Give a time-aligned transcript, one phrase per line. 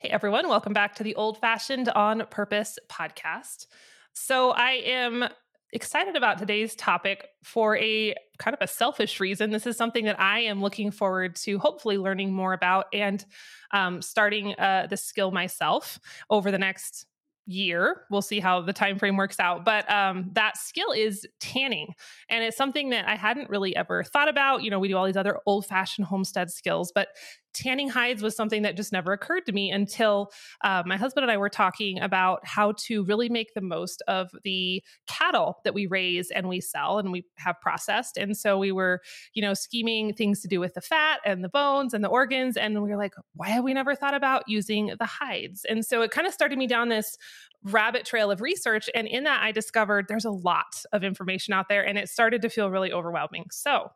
[0.00, 0.48] Hey, everyone.
[0.48, 3.66] Welcome back to the Old Fashioned on Purpose podcast.
[4.12, 5.24] So, I am
[5.72, 9.50] excited about today's topic for a kind of a selfish reason.
[9.50, 13.24] This is something that I am looking forward to hopefully learning more about and
[13.72, 15.98] um, starting uh, the skill myself
[16.30, 17.04] over the next
[17.48, 21.94] year we'll see how the time frame works out but um, that skill is tanning
[22.28, 25.06] and it's something that i hadn't really ever thought about you know we do all
[25.06, 27.08] these other old fashioned homestead skills but
[27.54, 30.30] tanning hides was something that just never occurred to me until
[30.62, 34.30] uh, my husband and I were talking about how to really make the most of
[34.44, 38.16] the cattle that we raise and we sell and we have processed.
[38.16, 39.00] And so we were,
[39.34, 42.56] you know, scheming things to do with the fat and the bones and the organs.
[42.56, 45.64] And we were like, why have we never thought about using the hides?
[45.68, 47.16] And so it kind of started me down this
[47.64, 48.88] rabbit trail of research.
[48.94, 52.42] And in that, I discovered there's a lot of information out there and it started
[52.42, 53.46] to feel really overwhelming.
[53.50, 53.90] So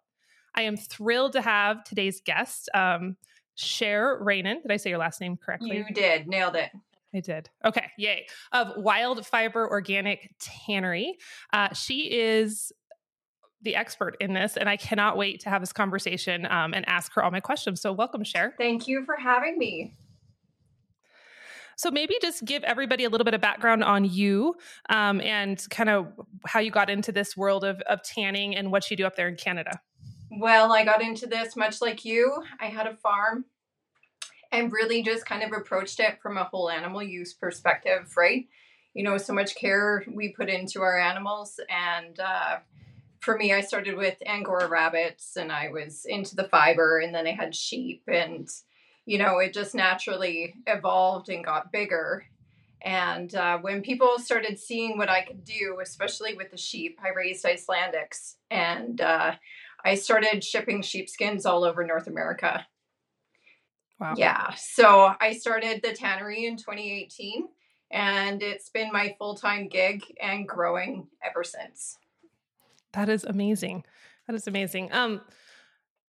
[0.55, 2.69] I am thrilled to have today's guest.
[2.75, 3.17] Um,
[3.55, 4.61] Cher Rainin.
[4.62, 5.77] Did I say your last name correctly?
[5.77, 6.27] You did.
[6.27, 6.70] Nailed it.
[7.15, 7.51] I did.
[7.65, 7.87] Okay.
[7.98, 8.27] Yay.
[8.52, 11.14] Of Wild Fiber Organic Tannery.
[11.53, 12.72] Uh, she is
[13.62, 17.12] the expert in this, and I cannot wait to have this conversation um, and ask
[17.14, 17.81] her all my questions.
[17.81, 18.55] So, welcome, Cher.
[18.59, 19.94] Thank you for having me.
[21.77, 24.55] So, maybe just give everybody a little bit of background on you
[24.89, 26.06] um, and kind of
[26.47, 29.28] how you got into this world of, of tanning and what you do up there
[29.28, 29.81] in Canada.
[30.34, 32.42] Well, I got into this much like you.
[32.58, 33.44] I had a farm
[34.50, 38.47] and really just kind of approached it from a whole animal use perspective, right?
[38.94, 41.60] You know, so much care we put into our animals.
[41.69, 42.60] And uh,
[43.20, 47.27] for me, I started with Angora rabbits and I was into the fiber, and then
[47.27, 48.48] I had sheep, and,
[49.05, 52.25] you know, it just naturally evolved and got bigger.
[52.84, 57.10] And uh, when people started seeing what I could do, especially with the sheep, I
[57.10, 58.36] raised Icelandics.
[58.50, 59.33] And uh,
[59.84, 62.66] I started shipping sheepskins all over North America.
[63.98, 64.14] Wow.
[64.16, 64.55] Yeah.
[64.55, 67.48] So I started the tannery in 2018
[67.91, 71.98] and it's been my full time gig and growing ever since.
[72.92, 73.84] That is amazing.
[74.26, 74.92] That is amazing.
[74.92, 75.21] Um,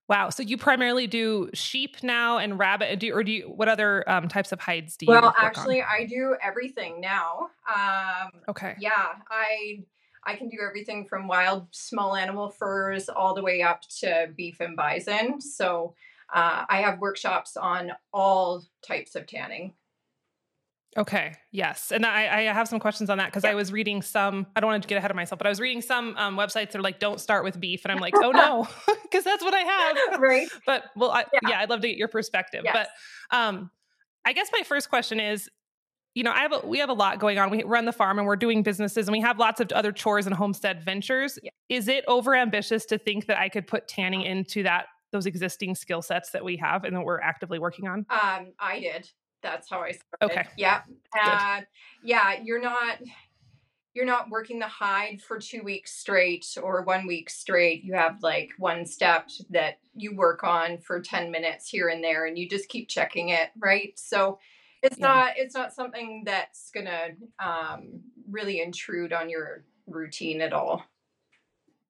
[0.10, 0.30] Wow.
[0.30, 4.28] So you primarily do sheep now and rabbit, do, or do you, what other um,
[4.28, 5.12] types of hides do you?
[5.12, 5.88] Well, actually, on?
[5.90, 7.50] I do everything now.
[7.74, 8.76] Um, okay.
[8.80, 9.86] Yeah, I
[10.26, 14.60] I can do everything from wild small animal furs all the way up to beef
[14.60, 15.42] and bison.
[15.42, 15.96] So
[16.34, 19.74] uh, I have workshops on all types of tanning.
[20.96, 21.34] Okay.
[21.52, 21.92] Yes.
[21.92, 24.70] And I, I have some questions on that because I was reading some, I don't
[24.70, 26.82] want to get ahead of myself, but I was reading some um, websites that are
[26.82, 27.84] like, don't start with beef.
[27.84, 28.68] And I'm like, oh no,
[29.04, 30.20] because that's what I have.
[30.20, 30.48] Right.
[30.66, 31.50] But well, I, yeah.
[31.50, 31.60] yeah.
[31.60, 32.62] I'd love to get your perspective.
[32.64, 32.88] Yes.
[33.32, 33.72] But um,
[34.24, 35.50] I guess my first question is
[36.16, 37.50] you know, I have a, we have a lot going on.
[37.50, 40.28] We run the farm and we're doing businesses and we have lots of other chores
[40.28, 41.40] and homestead ventures.
[41.42, 41.52] Yeah.
[41.70, 45.76] Is it over ambitious to think that I could put tanning into that those existing
[45.76, 48.06] skill sets that we have and that we're actively working on?
[48.10, 49.10] Um, I did.
[49.42, 50.40] That's how I started.
[50.40, 50.48] Okay.
[50.58, 50.82] Yeah.
[51.20, 51.62] Uh,
[52.04, 52.36] yeah.
[52.44, 53.00] You're not
[53.94, 57.84] you're not working the hide for two weeks straight or one week straight.
[57.84, 62.26] You have like one step that you work on for 10 minutes here and there
[62.26, 63.94] and you just keep checking it, right?
[63.96, 64.40] So
[64.84, 65.08] it's yeah.
[65.08, 70.84] not it's not something that's gonna um, really intrude on your routine at all.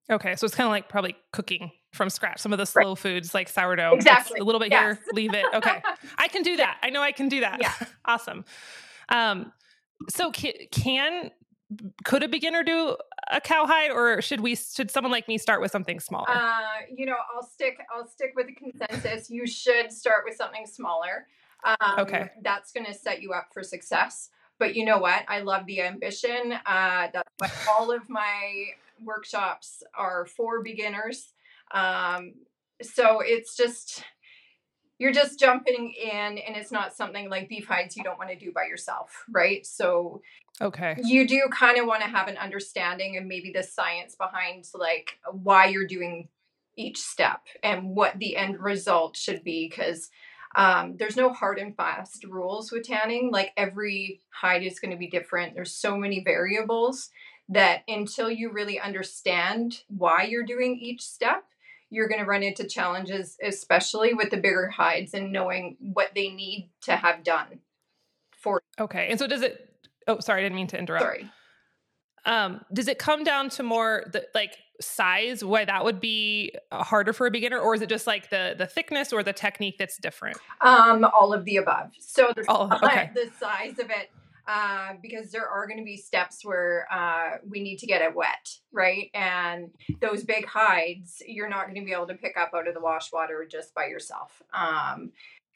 [0.09, 2.39] Okay, so it's kind of like probably cooking from scratch.
[2.39, 2.97] Some of the slow right.
[2.97, 4.97] foods like sourdough, exactly, a little bit yes.
[4.97, 5.45] here, leave it.
[5.53, 5.81] Okay,
[6.17, 6.77] I can do that.
[6.83, 7.59] I know I can do that.
[7.59, 7.73] Yeah,
[8.05, 8.45] awesome.
[9.09, 9.51] Um,
[10.09, 11.31] so can, can
[12.03, 12.95] could a beginner do
[13.31, 16.51] a cowhide or should we should someone like me start with something smaller uh,
[16.93, 21.25] you know i'll stick i'll stick with the consensus you should start with something smaller
[21.63, 22.29] um, okay.
[22.41, 24.29] That's going to set you up for success.
[24.59, 25.23] But you know what?
[25.27, 26.53] I love the ambition.
[26.65, 28.65] Uh, that's what all of my
[29.03, 31.33] workshops are for beginners.
[31.71, 32.33] Um,
[32.81, 34.03] so it's just,
[34.99, 38.37] you're just jumping in and it's not something like beef hides you don't want to
[38.37, 39.65] do by yourself, right?
[39.65, 40.21] So
[40.61, 40.95] okay.
[41.03, 45.17] You do kind of want to have an understanding and maybe the science behind like
[45.31, 46.29] why you're doing
[46.75, 50.09] each step and what the end result should be because
[50.55, 53.31] um, there's no hard and fast rules with tanning.
[53.31, 55.55] Like every hide is going to be different.
[55.55, 57.09] There's so many variables
[57.49, 61.43] that until you really understand why you're doing each step,
[61.89, 66.29] you're going to run into challenges, especially with the bigger hides and knowing what they
[66.29, 67.59] need to have done
[68.31, 68.61] for.
[68.79, 69.07] Okay.
[69.09, 69.69] And so does it,
[70.07, 71.03] oh, sorry, I didn't mean to interrupt.
[71.03, 71.29] Sorry.
[72.25, 76.83] Um, does it come down to more the like size why that would be uh,
[76.83, 79.75] harder for a beginner or is it just like the the thickness or the technique
[79.77, 83.09] that's different um all of the above so the, oh, okay.
[83.15, 84.09] the size of it
[84.45, 88.13] uh, because there are going to be steps where uh, we need to get it
[88.13, 89.09] wet, right?
[89.13, 89.71] And
[90.01, 92.81] those big hides, you're not going to be able to pick up out of the
[92.81, 94.41] wash water just by yourself.
[94.53, 95.13] Um,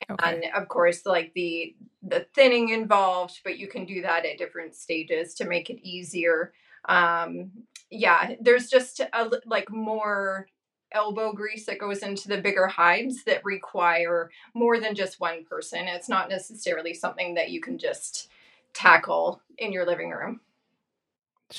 [0.09, 0.15] okay.
[0.23, 4.75] and of course like the the thinning involved but you can do that at different
[4.75, 6.53] stages to make it easier
[6.87, 7.51] um
[7.89, 10.47] yeah there's just a, like more
[10.93, 15.87] elbow grease that goes into the bigger hides that require more than just one person
[15.87, 18.29] it's not necessarily something that you can just
[18.73, 20.39] tackle in your living room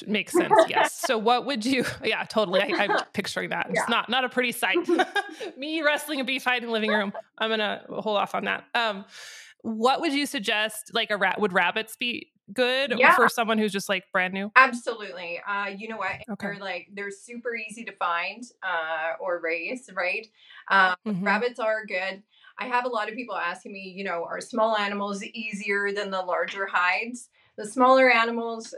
[0.06, 0.52] Makes sense.
[0.68, 0.92] Yes.
[0.92, 1.84] So, what would you?
[2.04, 2.60] Yeah, totally.
[2.60, 3.68] I, am picturing that.
[3.70, 3.86] It's yeah.
[3.88, 4.76] not not a pretty sight.
[5.56, 7.12] Me wrestling a beef hide in the living room.
[7.38, 8.64] I'm gonna hold off on that.
[8.74, 9.04] Um,
[9.62, 10.90] what would you suggest?
[10.92, 11.40] Like a rat?
[11.40, 13.14] Would rabbits be good yeah.
[13.14, 14.50] for someone who's just like brand new?
[14.56, 15.40] Absolutely.
[15.46, 16.12] Uh, you know what?
[16.30, 16.48] Okay.
[16.48, 19.90] They're like they're super easy to find uh, or raise.
[19.94, 20.26] Right.
[20.68, 21.24] Um, mm-hmm.
[21.24, 22.22] Rabbits are good.
[22.58, 26.10] I have a lot of people asking me, you know, are small animals easier than
[26.10, 27.28] the larger hides?
[27.56, 28.74] The smaller animals,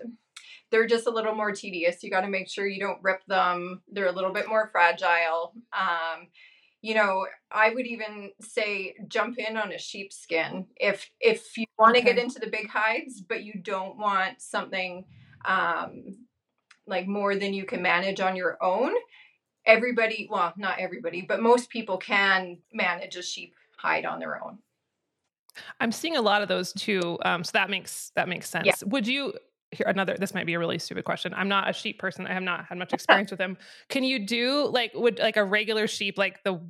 [0.70, 2.02] they're just a little more tedious.
[2.02, 3.82] You got to make sure you don't rip them.
[3.90, 5.54] They're a little bit more fragile.
[5.72, 6.28] Um,
[6.82, 11.94] you know, I would even say jump in on a sheepskin if if you want
[11.94, 12.14] to okay.
[12.14, 15.04] get into the big hides, but you don't want something
[15.44, 16.16] um,
[16.86, 18.92] like more than you can manage on your own.
[19.66, 24.58] Everybody, well, not everybody, but most people can manage a sheep hide on their own.
[25.80, 27.18] I'm seeing a lot of those too.
[27.24, 28.66] Um, so that makes that makes sense.
[28.66, 28.74] Yeah.
[28.86, 29.34] Would you
[29.72, 31.32] here another this might be a really stupid question.
[31.34, 32.26] I'm not a sheep person.
[32.26, 33.56] I have not had much experience with them.
[33.88, 36.60] Can you do like would like a regular sheep like the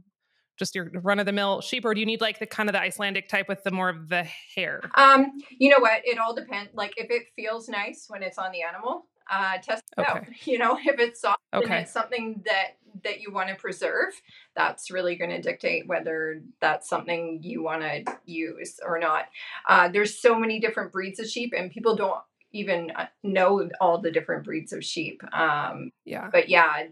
[0.59, 2.75] just your run of the mill sheep or do you need like the kind of
[2.75, 4.81] the icelandic type with the more of the hair?
[4.95, 6.03] Um you know what?
[6.05, 9.85] It all depends like if it feels nice when it's on the animal uh test
[9.97, 10.11] it okay.
[10.11, 10.79] out you know?
[10.79, 11.65] If it's soft okay.
[11.65, 14.13] and it's something that that you want to preserve
[14.55, 19.27] that's really going to dictate whether that's something you want to use or not.
[19.69, 22.21] Uh, there's so many different breeds of sheep and people don't
[22.53, 25.23] even uh, know all the different breeds of sheep.
[25.33, 26.29] Um, yeah.
[26.31, 26.87] But yeah,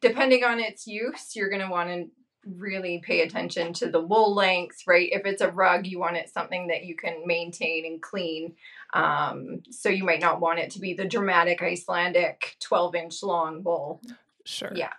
[0.00, 2.10] depending on its use, you're going to want to
[2.46, 5.08] really pay attention to the wool length, right?
[5.12, 8.54] If it's a rug, you want it something that you can maintain and clean.
[8.94, 13.62] Um, so you might not want it to be the dramatic Icelandic 12 inch long
[13.62, 14.00] wool.
[14.44, 14.72] Sure.
[14.74, 14.92] Yeah.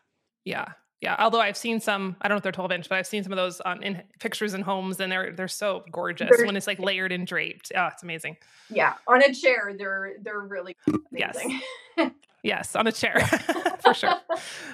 [0.43, 0.67] Yeah.
[1.01, 3.23] Yeah, although I've seen some, I don't know if they're 12 inch, but I've seen
[3.23, 6.57] some of those on in pictures in homes, and they're they're so gorgeous they're, when
[6.57, 7.71] it's like layered and draped.
[7.73, 8.35] Oh, it's amazing.
[8.69, 11.61] Yeah, on a chair, they're they're really amazing.
[11.97, 12.11] Yes,
[12.43, 13.19] yes, on a chair
[13.81, 14.15] for sure.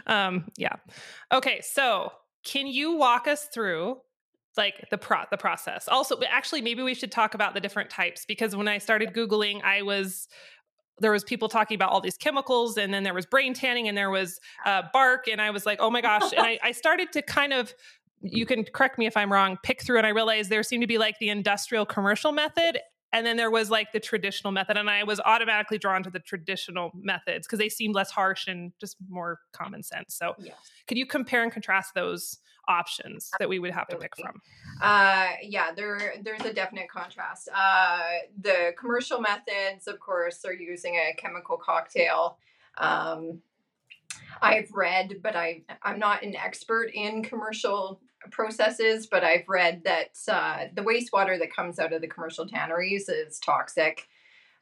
[0.07, 0.75] Um, yeah.
[1.31, 2.11] Okay, so
[2.43, 3.97] can you walk us through
[4.57, 5.87] like the pro the process?
[5.87, 9.63] Also, actually, maybe we should talk about the different types because when I started googling,
[9.63, 10.27] I was
[10.99, 13.97] there was people talking about all these chemicals and then there was brain tanning and
[13.97, 17.11] there was uh, bark and i was like oh my gosh and I, I started
[17.13, 17.73] to kind of
[18.21, 20.87] you can correct me if i'm wrong pick through and i realized there seemed to
[20.87, 22.79] be like the industrial commercial method
[23.13, 26.19] and then there was like the traditional method and i was automatically drawn to the
[26.19, 30.55] traditional methods because they seemed less harsh and just more common sense so yes.
[30.87, 34.41] could you compare and contrast those options that we would have to pick from?
[34.81, 37.49] Uh, yeah, there there's a definite contrast.
[37.53, 37.99] Uh,
[38.41, 42.37] the commercial methods, of course, are using a chemical cocktail.
[42.77, 43.41] Um,
[44.41, 48.01] I've read, but I I'm not an expert in commercial
[48.31, 53.09] processes, but I've read that uh, the wastewater that comes out of the commercial tanneries
[53.09, 54.07] is toxic.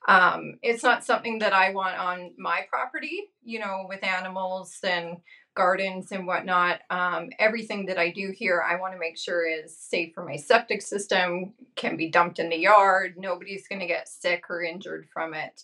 [0.07, 5.17] Um, it's not something that I want on my property, you know, with animals and
[5.55, 6.79] gardens and whatnot.
[6.89, 10.35] Um, everything that I do here, I want to make sure is safe for my
[10.35, 13.15] septic system, can be dumped in the yard.
[13.17, 15.63] Nobody's going to get sick or injured from it.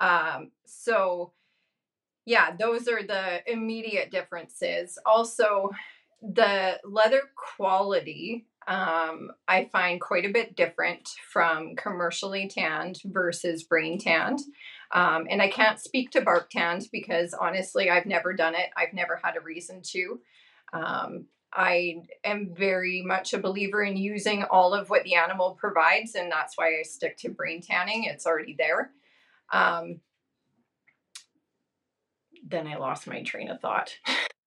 [0.00, 1.32] Um, so,
[2.26, 4.98] yeah, those are the immediate differences.
[5.06, 5.70] Also,
[6.20, 7.22] the leather
[7.56, 14.40] quality um, I find quite a bit different from commercially tanned versus brain tanned.
[14.92, 18.68] Um, and I can't speak to bark tanned because honestly, I've never done it.
[18.76, 20.20] I've never had a reason to.
[20.74, 26.14] Um, I am very much a believer in using all of what the animal provides,
[26.14, 28.04] and that's why I stick to brain tanning.
[28.04, 28.90] It's already there.
[29.50, 30.00] Um,
[32.46, 33.96] then I lost my train of thought.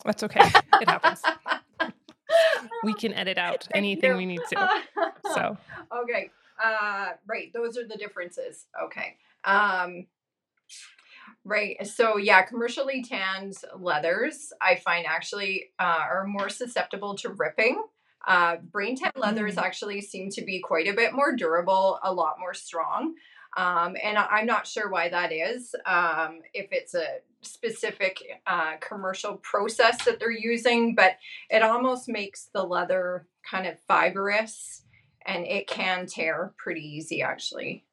[0.06, 0.48] That's okay.
[0.80, 1.24] It happens.
[2.84, 4.70] we can edit out anything we need to.
[5.34, 5.58] So
[6.04, 6.32] okay,
[6.64, 7.52] uh, right.
[7.54, 8.66] Those are the differences.
[8.84, 9.18] Okay.
[9.44, 10.08] Um,
[11.44, 11.86] right.
[11.88, 17.84] So yeah, commercially tanned leathers I find actually uh, are more susceptible to ripping.
[18.28, 19.64] Uh, brain tan leathers mm.
[19.64, 23.16] actually seem to be quite a bit more durable, a lot more strong.
[23.58, 25.76] Um, and I'm not sure why that is.
[25.86, 31.18] Um, if it's a specific uh, commercial process that they're using, but
[31.50, 34.84] it almost makes the leather kind of fibrous
[35.26, 37.86] and it can tear pretty easy actually.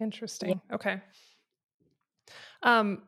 [0.00, 0.60] Interesting.
[0.68, 0.74] Yeah.
[0.74, 1.02] Okay.
[2.62, 3.02] Um,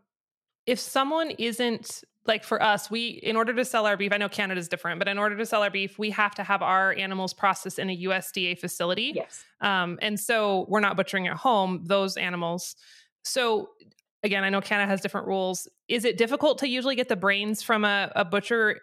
[0.68, 4.28] if someone isn't like for us, we in order to sell our beef, I know
[4.28, 7.32] Canada's different, but in order to sell our beef, we have to have our animals
[7.32, 9.12] processed in a USDA facility.
[9.14, 9.44] Yes.
[9.62, 12.76] Um, and so we're not butchering at home those animals.
[13.22, 13.70] So
[14.22, 15.66] again, I know Canada has different rules.
[15.88, 18.78] Is it difficult to usually get the brains from a, a butcher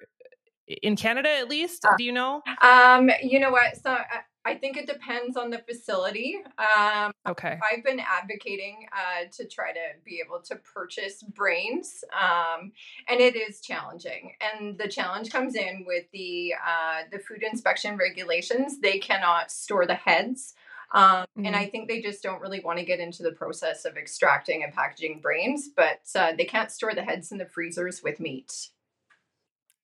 [0.82, 1.86] in Canada at least?
[1.86, 2.42] Uh, Do you know?
[2.64, 3.78] Um, you know what?
[3.78, 6.38] So I, I think it depends on the facility.
[6.78, 7.60] Um, Okay.
[7.72, 12.72] I've been advocating uh, to try to be able to purchase brains, um,
[13.10, 14.34] and it is challenging.
[14.40, 18.80] And the challenge comes in with the uh, the food inspection regulations.
[18.80, 20.54] They cannot store the heads,
[20.94, 21.56] um, and Mhm.
[21.56, 24.72] I think they just don't really want to get into the process of extracting and
[24.72, 25.68] packaging brains.
[25.68, 28.70] But uh, they can't store the heads in the freezers with meat.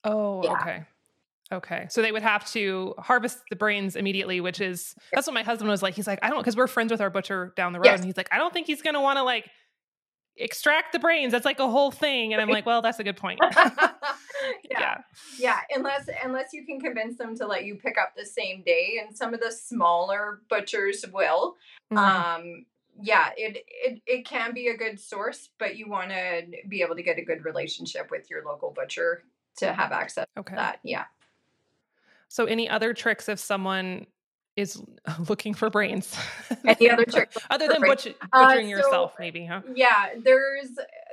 [0.03, 0.53] Oh, Yeah.
[0.53, 0.85] okay.
[1.51, 1.87] Okay.
[1.89, 5.69] So they would have to harvest the brains immediately, which is that's what my husband
[5.69, 5.95] was like.
[5.95, 7.85] He's like, I don't because we're friends with our butcher down the road.
[7.85, 7.99] Yes.
[7.99, 9.49] And he's like, I don't think he's gonna want to like
[10.37, 11.31] extract the brains.
[11.31, 12.33] That's like a whole thing.
[12.33, 13.39] And I'm like, well, that's a good point.
[13.53, 13.99] yeah.
[14.69, 14.97] yeah.
[15.37, 19.01] Yeah, unless unless you can convince them to let you pick up the same day,
[19.05, 21.55] and some of the smaller butchers will.
[21.91, 21.97] Mhm.
[21.97, 22.65] Um,
[23.01, 26.95] yeah, it, it it can be a good source, but you want to be able
[26.95, 29.23] to get a good relationship with your local butcher
[29.57, 30.51] to have access okay.
[30.51, 30.79] to that.
[30.83, 31.05] Yeah.
[32.31, 34.05] So any other tricks if someone
[34.55, 34.81] is
[35.27, 36.15] looking for brains?
[36.65, 39.63] Any other tricks other than butch- Uh, butchering so- yourself, maybe, huh?
[39.75, 40.69] Yeah, there's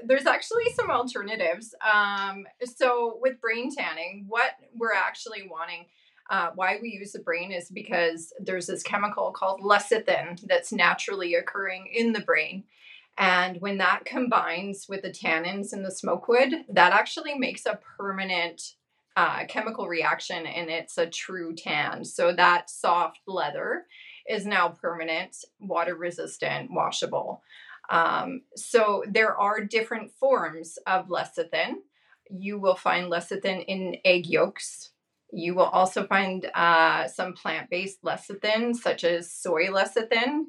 [0.06, 1.75] there's actually some alternatives.
[1.82, 2.46] Um,
[2.76, 5.87] so with brain tanning, what we're actually wanting,
[6.30, 11.34] uh, why we use the brain is because there's this chemical called lecithin that's naturally
[11.34, 12.62] occurring in the brain.
[13.16, 17.80] And when that combines with the tannins in the smoke wood, that actually makes a
[17.98, 18.75] permanent
[19.18, 22.04] uh, chemical reaction and it's a true tan.
[22.04, 23.87] So that soft leather
[24.28, 27.42] is now permanent, water resistant, washable.
[27.90, 31.78] Um, so there are different forms of lecithin.
[32.30, 34.90] You will find lecithin in egg yolks.
[35.32, 40.44] You will also find uh, some plant based lecithin, such as soy lecithin.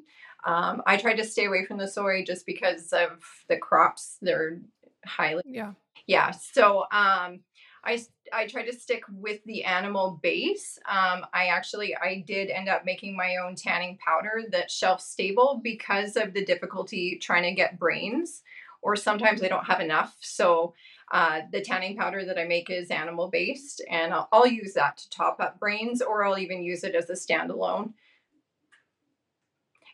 [0.46, 3.10] Um, I try to stay away from the soy just because of
[3.48, 4.18] the crops.
[4.22, 4.60] They're
[5.04, 5.72] highly Yeah.
[6.06, 7.40] yeah so um
[7.84, 7.98] i
[8.32, 12.84] i try to stick with the animal base um i actually i did end up
[12.84, 17.78] making my own tanning powder that's shelf stable because of the difficulty trying to get
[17.78, 18.42] brains
[18.82, 20.74] or sometimes i don't have enough so
[21.12, 24.96] uh, the tanning powder that i make is animal based and I'll, I'll use that
[24.98, 27.94] to top up brains or i'll even use it as a standalone.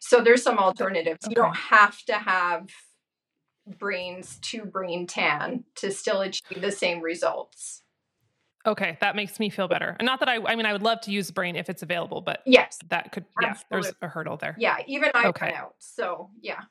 [0.01, 1.27] So there's some alternatives.
[1.29, 2.69] You don't have to have
[3.67, 7.83] brains to brain tan to still achieve the same results.
[8.67, 9.97] Okay, that makes me feel better.
[10.01, 12.21] And not that I, I mean, I would love to use brain if it's available,
[12.21, 12.79] but Yes.
[12.91, 14.57] that could, yeah, there's a hurdle there.
[14.59, 14.79] Yeah.
[14.89, 15.53] Even I Okay.
[15.53, 15.75] out.
[15.79, 16.63] So yeah.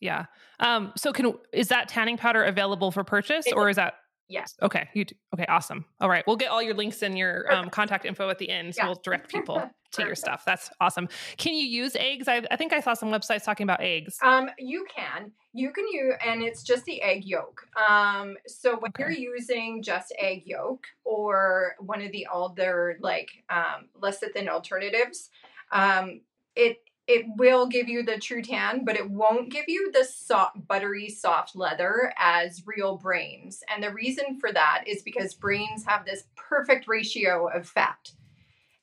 [0.00, 0.26] Yeah.
[0.60, 3.94] Um, so can is that tanning powder available for purchase It or is that
[4.28, 4.54] Yes.
[4.62, 4.88] okay?
[4.94, 5.84] You d- okay, awesome.
[6.00, 6.22] All right.
[6.26, 8.74] We'll get all your links and your um, contact info at the end.
[8.74, 8.86] So Yeah.
[8.88, 10.42] we'll direct people to your stuff.
[10.44, 11.08] That's awesome.
[11.38, 12.28] Can you use eggs?
[12.28, 14.18] I, I think I saw some websites talking about eggs.
[14.22, 15.32] Um, you can.
[15.54, 17.62] You can use, and it's just the egg yolk.
[17.88, 19.04] Um, so when Okay.
[19.18, 25.30] you're using just egg yolk or one of the other like um, lecithin alternatives,
[25.72, 26.20] um,
[26.54, 26.76] it
[27.08, 31.08] it will give you the true tan, but it won't give you the soft, buttery,
[31.08, 33.62] soft leather as real brains.
[33.74, 38.12] And the reason for that is because brains have this perfect ratio of fat,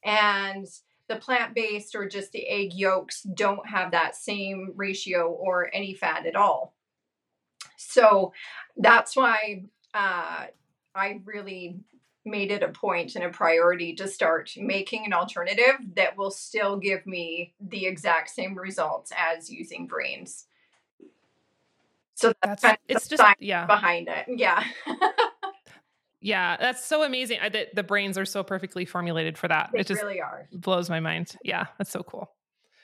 [0.03, 0.65] and
[1.07, 5.93] the plant based or just the egg yolks don't have that same ratio or any
[5.93, 6.75] fat at all.
[7.77, 8.33] So
[8.75, 10.45] that's why uh,
[10.95, 11.79] I really
[12.25, 16.77] made it a point and a priority to start making an alternative that will still
[16.77, 20.45] give me the exact same results as using brains.
[22.15, 23.65] So that's, That's kind of it's just yeah.
[23.65, 24.25] behind it.
[24.27, 24.63] Yeah.
[26.25, 27.37] Yeah, that's so amazing.
[27.39, 29.69] Uh, I, the, the brains are so perfectly formulated for that.
[29.71, 30.49] they it just really are.
[30.51, 31.37] blows my mind.
[31.43, 32.31] Yeah, that's so cool.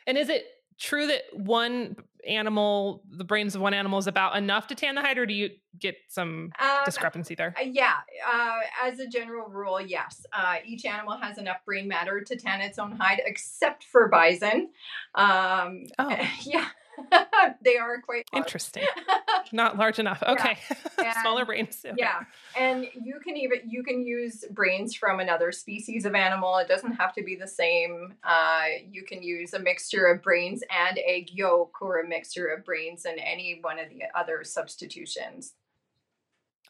[0.06, 0.46] And is it
[0.80, 1.96] true that one
[2.28, 5.34] animal, the brains of one animal, is about enough to tan the hide, or do
[5.34, 5.50] you
[5.80, 7.54] get some Um, discrepancy there?
[7.60, 7.96] Uh, yeah,
[8.32, 10.26] uh, as a general rule, yes.
[10.34, 14.70] Uh, each animal has enough brain matter to tan its own hide, except for bison.
[15.16, 16.10] Um, Oh.
[16.44, 16.68] yeah,
[17.62, 18.46] they are quite large.
[18.46, 18.84] Interesting.
[19.52, 20.22] Not large enough.
[20.26, 20.58] Okay,
[21.22, 21.82] smaller And- brains.
[21.86, 21.96] Okay.
[21.98, 22.22] Yeah,
[22.58, 26.58] and you can even you can use brains from another species of animal.
[26.58, 28.16] It doesn't have to be the same.
[28.24, 32.64] Uh, you can use a mixture of brains and egg yolk, or a mixture of
[32.66, 35.54] brains and any one of the other substitutions.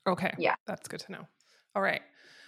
[0.07, 0.33] Okay.
[0.37, 0.55] Yeah.
[0.65, 1.27] That's good to know.
[1.75, 2.01] All right.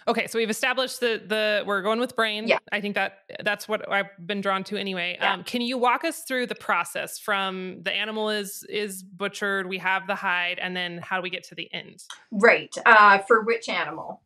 [0.06, 2.46] Okay, so we've established the the we're going with brain.
[2.46, 2.58] Yeah.
[2.72, 5.16] I think that that's what I've been drawn to anyway.
[5.18, 5.34] Yeah.
[5.34, 9.78] Um, can you walk us through the process from the animal is is butchered, we
[9.78, 12.02] have the hide, and then how do we get to the end?
[12.30, 12.74] Right.
[12.84, 14.22] Uh, for which animal?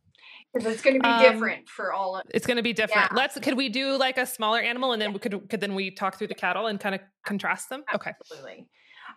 [0.53, 2.23] Because it's going to be Um, different for all of.
[2.33, 3.11] It's going to be different.
[3.11, 3.17] Yeah.
[3.17, 5.91] Let's could we do like a smaller animal, and then we could could then we
[5.91, 7.83] talk through the cattle and kind of contrast them?
[7.93, 8.11] Okay.
[8.19, 8.67] Absolutely.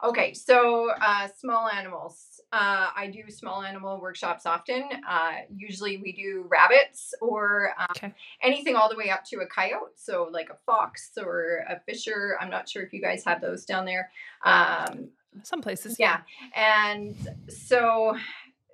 [0.04, 2.31] Okay, so uh, small animals.
[2.52, 4.84] Uh, I do small animal workshops often.
[5.08, 8.14] Uh, usually we do rabbits or um, Okay.
[8.42, 9.92] anything all the way up to a coyote.
[9.96, 12.36] So like a fox or a fisher.
[12.40, 14.10] I'm not sure if you guys have those down there.
[14.44, 15.08] Um,
[15.42, 15.96] Some places.
[15.98, 16.20] yeah.
[16.54, 17.16] And
[17.48, 18.16] so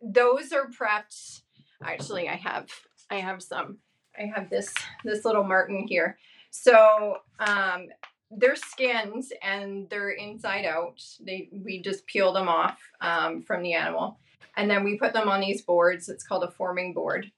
[0.03, 1.43] those are prepped.
[1.83, 2.67] Actually, I have
[3.11, 3.79] I have some.
[4.19, 6.19] I have this this little marten here.
[6.51, 7.87] So um
[8.31, 11.03] they're skins and they're inside out.
[11.21, 14.19] They we just peel them off um, from the animal,
[14.57, 16.09] and then we put them on these boards.
[16.09, 17.31] It's called a forming board,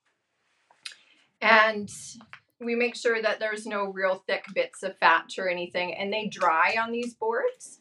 [1.40, 1.90] and
[2.60, 6.26] we make sure that there's no real thick bits of fat or anything, and they
[6.26, 7.80] dry on these boards.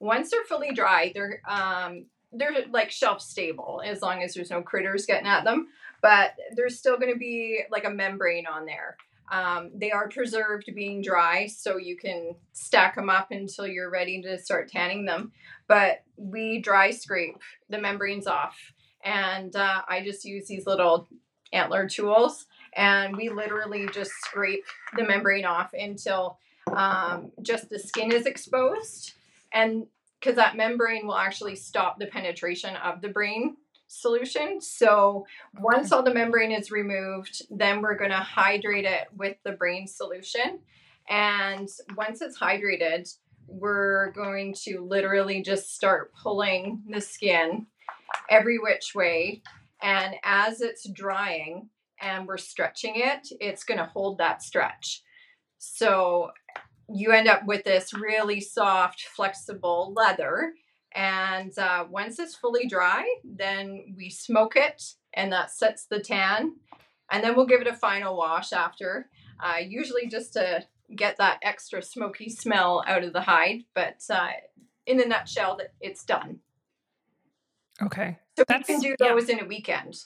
[0.00, 4.62] Once they're fully dry, they're um, they're like shelf stable as long as there's no
[4.62, 5.68] critters getting at them.
[6.02, 8.96] But there's still going to be like a membrane on there.
[9.30, 14.20] Um, they are preserved being dry, so you can stack them up until you're ready
[14.22, 15.32] to start tanning them.
[15.66, 17.36] But we dry scrape
[17.68, 18.56] the membranes off,
[19.02, 21.08] and uh, I just use these little
[21.52, 24.64] antler tools, and we literally just scrape
[24.96, 26.38] the membrane off until
[26.74, 29.14] um, just the skin is exposed,
[29.52, 29.86] and
[30.20, 34.60] because that membrane will actually stop the penetration of the brain solution.
[34.60, 35.26] So
[35.58, 39.86] once all the membrane is removed, then we're going to hydrate it with the brain
[39.86, 40.60] solution.
[41.08, 43.14] And once it's hydrated,
[43.46, 47.66] we're going to literally just start pulling the skin
[48.30, 49.42] every which way.
[49.82, 51.68] And as it's drying
[52.00, 55.02] and we're stretching it, it's going to hold that stretch.
[55.58, 56.30] So
[56.88, 60.54] you end up with this really soft, flexible leather.
[60.94, 64.82] And uh, once it's fully dry, then we smoke it,
[65.12, 66.52] and that sets the tan.
[67.10, 69.08] And then we'll give it a final wash after,
[69.42, 73.62] uh, usually just to get that extra smoky smell out of the hide.
[73.74, 74.28] But uh,
[74.86, 76.40] in a nutshell, that it's done.
[77.82, 78.18] Okay.
[78.36, 79.12] So That's- we can do yeah.
[79.12, 79.96] those in a weekend.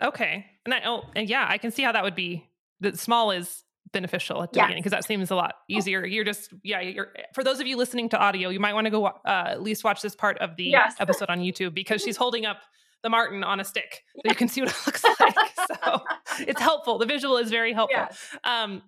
[0.00, 0.46] Okay.
[0.64, 2.48] And I oh and yeah, I can see how that would be.
[2.80, 4.66] The small is beneficial at the Yeah.
[4.66, 6.04] beginning because that seems a lot easier.
[6.04, 6.80] You're just yeah.
[6.80, 9.62] You're for those of you listening to audio, you might want to go uh, at
[9.62, 10.94] least watch this part of the Yes.
[11.00, 12.58] episode on YouTube because she's holding up
[13.02, 15.34] the marten on a stick so you can see what it looks like.
[15.84, 16.00] so
[16.40, 16.98] it's helpful.
[16.98, 17.98] The visual is very helpful.
[18.08, 18.36] Yes.
[18.44, 18.82] Um,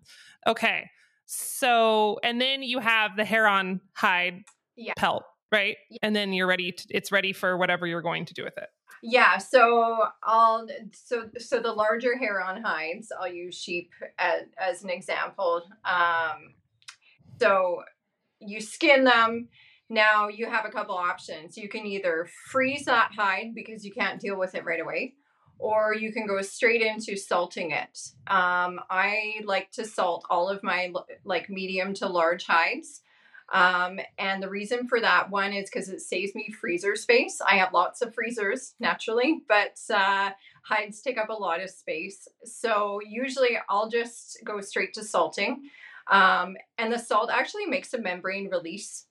[0.46, 0.90] okay.
[1.26, 4.42] So, and then you have the hair on hide
[4.76, 4.94] Yeah.
[4.96, 5.76] pelt, right?
[5.90, 5.98] Yeah.
[6.02, 6.72] And then you're ready.
[6.72, 8.68] To, it's ready for whatever you're going to do with it.
[9.02, 14.84] Yeah, so I'll so so the larger hair on hides, I'll use sheep as, as
[14.84, 15.62] an example.
[15.84, 16.54] Um,
[17.40, 17.82] so
[18.40, 19.48] you skin them.
[19.88, 21.56] Now you have a couple options.
[21.56, 25.14] You can either freeze that hide because you can't deal with it right away,
[25.58, 27.98] or you can go straight into salting it.
[28.26, 30.92] Um, I like to salt all of my
[31.24, 33.00] like medium to large hides.
[33.52, 37.40] Um, and the reason for that one is because it saves me freezer space.
[37.46, 40.30] I have lots of freezers naturally, but uh,
[40.62, 42.28] hides take up a lot of space.
[42.44, 45.68] So usually I'll just go straight to salting.
[46.10, 49.06] Um, and the salt actually makes the membrane release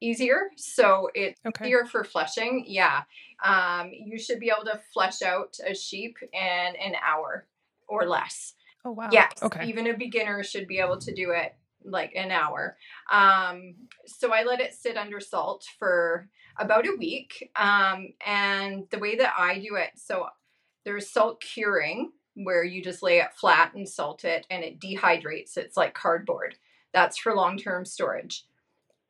[0.00, 0.50] easier.
[0.56, 1.66] So it's Okay.
[1.66, 2.64] easier for fleshing.
[2.66, 3.02] Yeah.
[3.44, 7.46] Um, you should be able to flesh out a sheep in an hour
[7.88, 8.54] or less.
[8.84, 9.08] Oh wow.
[9.12, 9.42] Yes.
[9.42, 9.66] Okay.
[9.66, 12.76] Even a beginner should be able to do it like an hour.
[13.10, 13.74] Um,
[14.06, 17.50] so I let it sit under salt for about a week.
[17.56, 20.26] Um, and the way that I do it, so
[20.84, 25.56] there's salt curing where you just lay it flat and salt it and it dehydrates.
[25.56, 26.56] It's like cardboard.
[26.92, 28.44] That's for long term storage.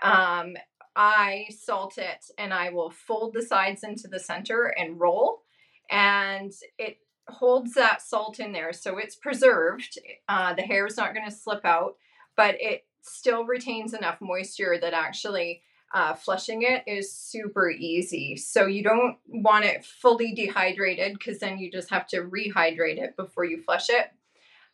[0.03, 0.57] Um,
[0.97, 5.43] I salt it and I will fold the sides into the center and roll.
[5.91, 8.73] And it holds that salt in there.
[8.73, 9.99] So it's preserved.
[10.29, 11.97] Uh, the hair is not going to slip out,
[12.39, 15.61] but it still retains enough moisture that actually
[15.93, 18.37] uh, fleshing it is super easy.
[18.37, 23.17] So you don't want it fully dehydrated because then you just have to rehydrate it
[23.17, 24.13] before you flesh it.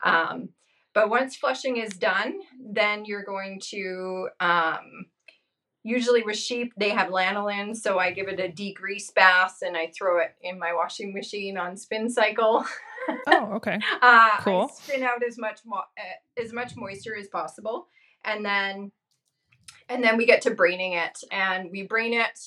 [0.03, 0.49] Um,
[0.93, 5.07] but once fleshing is done, then you're going to um,
[5.81, 9.91] usually with sheep they have lanolin, so I give it a degrease bath and I
[9.97, 12.63] throw it in my washing machine on spin cycle.
[13.27, 13.79] Oh, okay.
[14.01, 14.69] Uh, Cool.
[14.71, 17.87] I spin out as much mo- uh, as much moisture as possible,
[18.23, 18.91] and then
[19.89, 22.39] and then we get to braining it, and we brain it,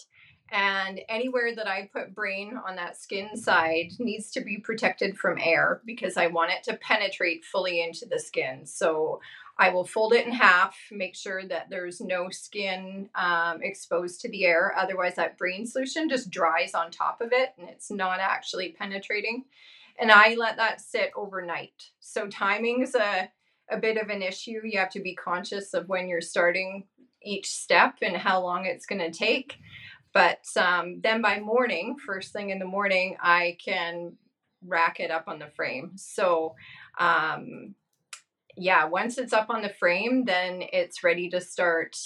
[0.51, 5.39] And anywhere that I put brain on that skin side needs to be protected from
[5.39, 8.65] air because I want it to penetrate fully into the skin.
[8.65, 9.21] So
[9.59, 14.31] I will fold it in half, make sure that there's no skin um, exposed to
[14.31, 14.73] the air.
[14.77, 19.45] Otherwise, that brain solution just dries on top of it and it's not actually penetrating.
[20.01, 21.91] And I let that sit overnight.
[22.01, 23.31] So timing's a,
[23.71, 24.61] a bit of an issue.
[24.65, 26.85] You have to be conscious of when you're starting
[27.23, 29.59] each step and how long it's going to take.
[30.13, 34.17] But um, then by morning, first thing in the morning, I can
[34.65, 35.93] rack it up on the frame.
[35.97, 36.55] So,
[36.99, 37.75] um,
[38.57, 41.97] yeah, once it's up on the frame, then it's ready to start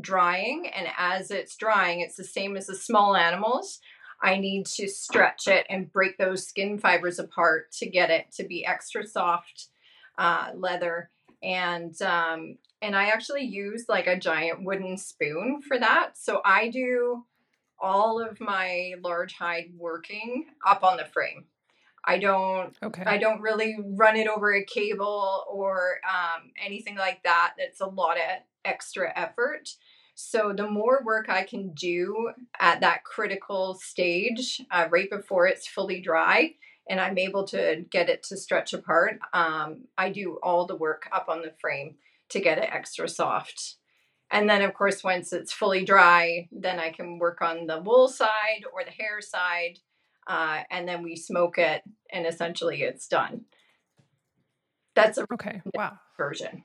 [0.00, 0.70] drying.
[0.74, 3.80] And as it's drying, it's the same as the small animals.
[4.22, 8.44] I need to stretch it and break those skin fibers apart to get it to
[8.44, 9.68] be extra soft
[10.18, 11.10] uh, leather.
[11.42, 16.16] And um, and I actually use like a giant wooden spoon for that.
[16.16, 17.24] So I do
[17.80, 21.46] all of my large hide working up on the frame.
[22.06, 23.02] I don't okay.
[23.06, 27.54] I don't really run it over a cable or um, anything like that.
[27.58, 29.70] That's a lot of extra effort.
[30.14, 35.66] So the more work I can do at that critical stage, uh, right before it's
[35.66, 36.54] fully dry,
[36.88, 41.08] and I'm able to get it to stretch apart, um, I do all the work
[41.12, 41.96] up on the frame
[42.28, 43.76] to get it extra soft.
[44.30, 48.08] And then, of course, once it's fully dry, then I can work on the wool
[48.08, 49.78] side or the hair side.
[50.26, 53.44] Uh, and then we smoke it, and essentially it's done.
[54.94, 55.60] That's a okay.
[55.74, 56.64] Wow version.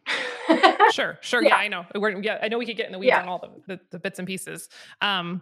[0.91, 1.41] sure, sure.
[1.41, 1.49] Yeah.
[1.49, 1.55] yeah.
[1.55, 1.85] I know.
[1.95, 3.21] We're, yeah, I know we could get in the weeds yeah.
[3.21, 4.69] on all the, the, the, bits and pieces.
[5.01, 5.41] Um,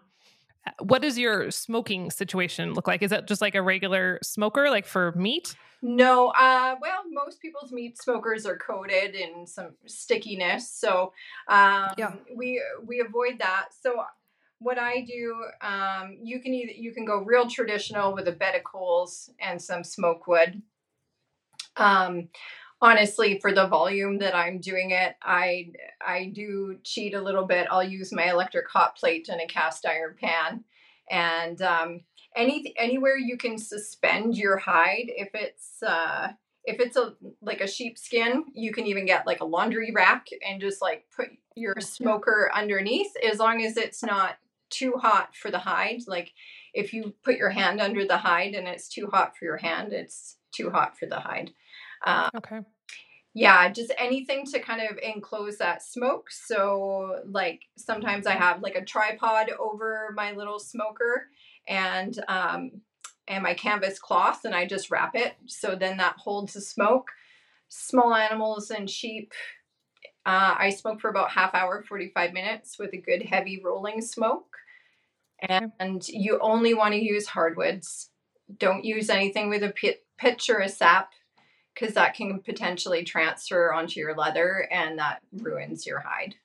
[0.79, 3.01] what does your smoking situation look like?
[3.01, 5.55] Is it just like a regular smoker, like for meat?
[5.81, 11.13] No, uh, well, most people's meat smokers are coated in some stickiness, so
[11.47, 12.13] um, yeah.
[12.35, 13.67] we we avoid that.
[13.79, 14.03] So
[14.59, 18.55] what I do, um, you can either you can go real traditional with a bed
[18.55, 20.63] of coals and some smoke wood.
[21.77, 22.29] Um,
[22.81, 25.71] honestly, for the volume that I'm doing it, I
[26.05, 27.67] I do cheat a little bit.
[27.69, 30.63] I'll use my electric hot plate and a cast iron pan,
[31.09, 32.01] and um,
[32.35, 36.29] any anywhere you can suspend your hide if it's uh
[36.63, 40.61] if it's a like a sheepskin you can even get like a laundry rack and
[40.61, 44.35] just like put your smoker underneath as long as it's not
[44.69, 46.01] too hot for the hide.
[46.07, 46.33] Like
[46.73, 49.93] if you put your hand under the hide and it's too hot for your hand
[49.93, 51.51] it's too hot for the hide
[52.05, 52.59] um, okay
[53.33, 58.75] yeah just anything to kind of enclose that smoke so like sometimes i have like
[58.75, 61.27] a tripod over my little smoker
[61.67, 62.71] and um,
[63.27, 65.35] and my canvas cloth, and I just wrap it.
[65.45, 67.09] So then that holds the smoke.
[67.69, 69.33] Small animals and sheep,
[70.25, 74.55] uh, I smoke for about half hour, 45 minutes with a good heavy rolling smoke.
[75.79, 78.09] And you only want to use hardwoods.
[78.57, 79.73] Don't use anything with a
[80.17, 81.11] pitch or a sap
[81.77, 86.35] because that can potentially transfer onto your leather and that ruins your hide.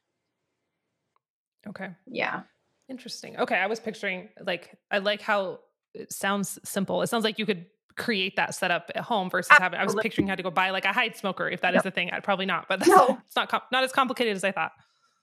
[1.67, 1.91] Okay.
[2.07, 2.43] Yeah.
[2.89, 3.39] Interesting.
[3.39, 5.61] Okay, I was picturing like I like how
[5.95, 7.03] it sounds simple.
[7.03, 7.67] It sounds like you could
[7.97, 9.77] create that setup at home versus Absolutely.
[9.77, 9.81] having.
[9.81, 11.79] I was picturing how to go buy like a hide smoker if that no.
[11.79, 12.11] is the thing.
[12.11, 13.19] I'd probably not, but no.
[13.27, 14.73] it's not com- not as complicated as I thought.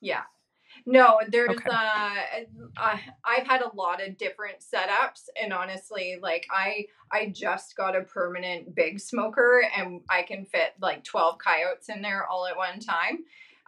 [0.01, 0.21] Yeah.
[0.91, 1.69] No, there's okay.
[1.69, 7.95] uh, I've had a lot of different setups, and honestly, like I I just got
[7.95, 12.57] a permanent big smoker, and I can fit like twelve coyotes in there all at
[12.57, 13.19] one time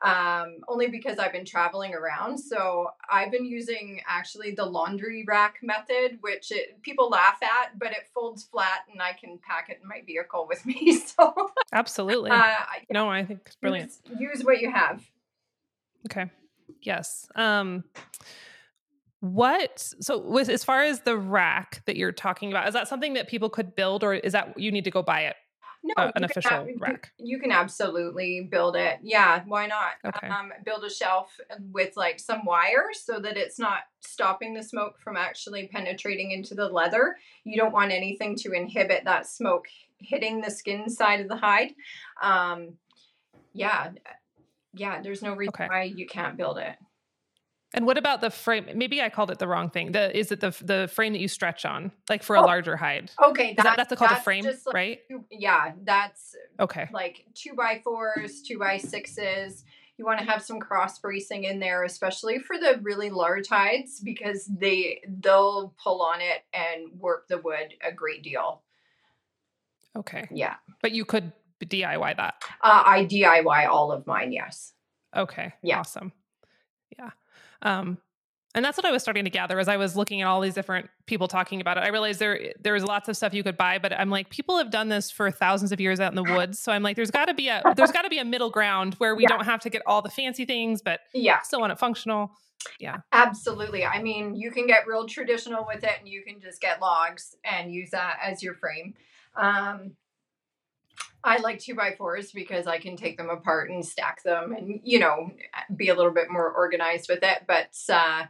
[0.01, 2.38] um, only because I've been traveling around.
[2.39, 7.91] So I've been using actually the laundry rack method, which it, people laugh at, but
[7.91, 11.01] it folds flat and I can pack it in my vehicle with me.
[11.12, 12.53] So absolutely, uh,
[12.89, 13.91] no, I think it's brilliant.
[14.10, 15.03] Use, use what you have.
[16.05, 16.29] Okay.
[16.81, 17.27] Yes.
[17.35, 17.83] Um,
[19.19, 23.13] what so with as far as the rack that you're talking about is that something
[23.13, 25.35] that people could build or is that you need to go buy it
[25.83, 27.11] no, uh, an official ab- rack.
[27.17, 28.99] You can absolutely build it.
[29.01, 29.93] Yeah, why not?
[30.05, 30.27] Okay.
[30.27, 31.37] Um, build a shelf
[31.71, 36.53] with like some wire so that it's not stopping the smoke from actually penetrating into
[36.53, 37.17] the leather.
[37.43, 39.65] You don't want anything to inhibit that smoke
[39.97, 41.73] hitting the skin side of the hide.
[42.21, 42.73] Um,
[43.53, 43.91] yeah,
[44.73, 45.01] yeah.
[45.01, 45.67] There's no reason okay.
[45.67, 46.75] why you can't build it.
[47.73, 48.67] And what about the frame?
[48.75, 49.93] Maybe I called it the wrong thing.
[49.93, 52.75] The is it the the frame that you stretch on, like for a oh, larger
[52.75, 53.12] hide?
[53.23, 54.99] Okay, that, that's called that's a frame, like right?
[55.29, 56.89] Yeah, that's okay.
[56.91, 59.63] Like two by fours, two by sixes.
[59.97, 64.01] You want to have some cross bracing in there, especially for the really large hides,
[64.01, 68.63] because they they'll pull on it and work the wood a great deal.
[69.95, 70.27] Okay.
[70.29, 71.31] Yeah, but you could
[71.65, 72.36] DIY that.
[72.62, 74.32] Uh, I DIY all of mine.
[74.32, 74.74] Yes.
[75.15, 75.54] Okay.
[75.62, 75.80] Yeah.
[75.80, 76.12] Awesome.
[76.97, 77.12] Yeah.
[77.62, 77.97] Um,
[78.54, 80.54] And that's what I was starting to gather as I was looking at all these
[80.54, 81.82] different people talking about it.
[81.82, 84.58] I realized there there was lots of stuff you could buy, but I'm like, people
[84.58, 86.60] have done this for thousands of years out in the woods.
[86.60, 88.95] So I'm like, there's got to be a there's got to be a middle ground
[88.95, 89.30] where we yeah.
[89.30, 92.32] don't have to get all the fancy things, but yeah, still want it functional.
[92.80, 93.86] Yeah, absolutely.
[93.86, 97.36] I mean, you can get real traditional with it, and you can just get logs
[97.43, 98.93] and use that as your frame.
[99.36, 99.93] Um,
[101.23, 104.79] I like two by fours because I can take them apart and stack them and,
[104.84, 105.31] you know,
[105.75, 107.43] be a little bit more organized with it.
[107.47, 108.25] But uh,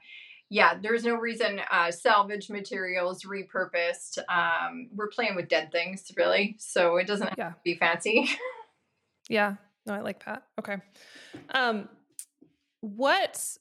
[0.50, 4.18] yeah, there's no reason uh, salvage materials repurposed.
[4.28, 6.58] Um, we're playing with dead things, really.
[6.60, 7.50] So it doesn't have yeah.
[7.50, 8.30] to be fancy.
[9.30, 9.56] yeah.
[9.86, 10.44] No, I like that.
[10.60, 10.78] Okay.
[11.50, 11.88] Um,
[12.82, 13.58] what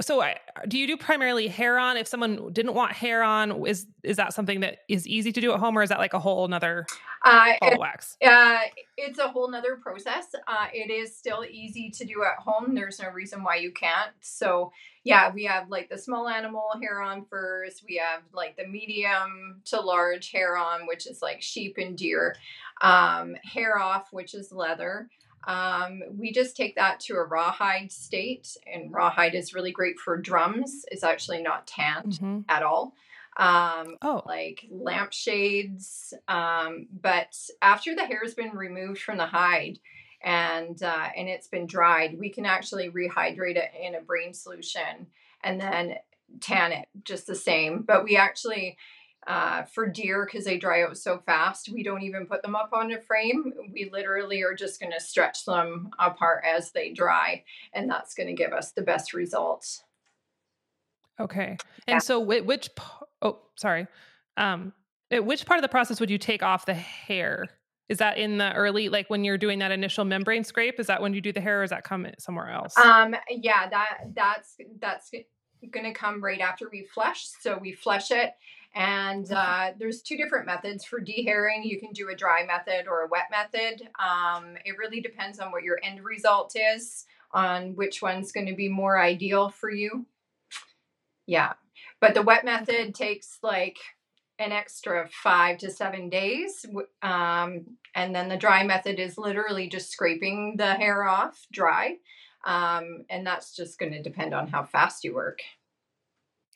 [0.00, 1.96] so I, do you do primarily hair on?
[1.96, 5.52] If someone didn't want hair on is is that something that is easy to do
[5.52, 6.86] at home or is that like a whole nother
[7.24, 8.16] uh, it, wax?
[8.24, 8.58] uh,
[8.96, 10.26] it's a whole nother process.
[10.46, 12.74] Uh, it is still easy to do at home.
[12.74, 14.12] There's no reason why you can't.
[14.20, 14.72] So
[15.04, 17.84] yeah we have like the small animal hair on first.
[17.88, 22.36] We have like the medium to large hair on which is like sheep and deer.
[22.80, 25.08] Um, hair off which is leather
[25.46, 30.16] um, we just take that to a rawhide state, and rawhide is really great for
[30.16, 30.84] drums.
[30.90, 32.40] It's actually not tanned mm-hmm.
[32.48, 32.94] at all.
[33.36, 36.14] Um, oh, like lampshades.
[36.28, 39.78] Um, but after the hair has been removed from the hide
[40.22, 45.08] and uh, and it's been dried, we can actually rehydrate it in a brain solution
[45.42, 45.96] and then
[46.40, 47.82] tan it just the same.
[47.82, 48.78] But we actually
[49.26, 52.70] uh, for deer, because they dry out so fast, we don't even put them up
[52.72, 53.52] on a frame.
[53.72, 58.28] We literally are just going to stretch them apart as they dry, and that's going
[58.28, 59.82] to give us the best results.
[61.20, 61.56] Okay.
[61.86, 61.98] And yeah.
[61.98, 62.70] so, which,
[63.22, 63.86] oh, sorry.
[64.36, 64.72] Um,
[65.10, 67.46] which part of the process would you take off the hair?
[67.88, 70.80] Is that in the early, like when you're doing that initial membrane scrape?
[70.80, 72.76] Is that when you do the hair, or is that come somewhere else?
[72.78, 75.10] Um, yeah, that that's that's
[75.70, 77.26] going to come right after we flesh.
[77.40, 78.32] So we flesh it,
[78.74, 81.64] and uh, there's two different methods for dehairing.
[81.64, 83.88] You can do a dry method or a wet method.
[83.98, 88.54] Um, it really depends on what your end result is, on which one's going to
[88.54, 90.06] be more ideal for you.
[91.26, 91.54] Yeah.
[92.00, 93.78] But the wet method takes like
[94.38, 96.66] an extra five to seven days.
[97.02, 101.98] Um, and then the dry method is literally just scraping the hair off dry.
[102.44, 105.40] Um, and that's just going to depend on how fast you work.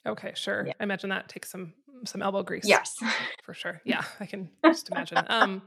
[0.07, 0.67] Okay, sure.
[0.67, 0.73] Yeah.
[0.81, 1.75] I imagine that takes some
[2.05, 2.67] some elbow grease.
[2.67, 2.97] Yes.
[3.45, 3.81] For sure.
[3.85, 5.19] Yeah, I can just imagine.
[5.29, 5.63] Um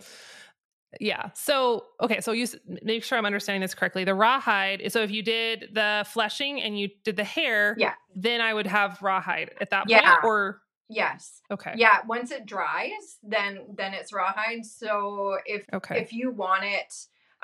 [1.00, 1.30] yeah.
[1.36, 2.46] So, okay, so you
[2.84, 4.04] make sure I'm understanding this correctly.
[4.04, 7.94] The rawhide, so if you did the fleshing and you did the hair, yeah.
[8.14, 10.16] then I would have rawhide at that yeah.
[10.16, 11.40] point or Yes.
[11.50, 11.74] Okay.
[11.78, 14.66] Yeah, once it dries, then then it's rawhide.
[14.66, 16.02] So if okay.
[16.02, 16.94] if you want it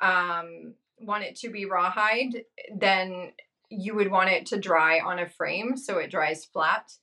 [0.06, 2.43] um want it to be rawhide,
[2.75, 3.31] then
[3.69, 6.93] you would want it to dry on a frame so it dries flat.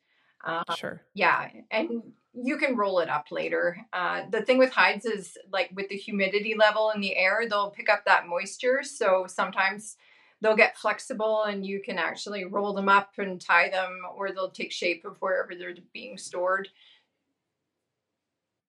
[0.44, 1.02] Uh, sure.
[1.14, 2.02] Yeah, and
[2.32, 3.78] you can roll it up later.
[3.92, 7.70] Uh, the thing with hides is like with the humidity level in the air, they'll
[7.70, 8.82] pick up that moisture.
[8.82, 9.96] So sometimes
[10.40, 14.50] they'll get flexible and you can actually roll them up and tie them, or they'll
[14.50, 16.68] take shape of wherever they're being stored.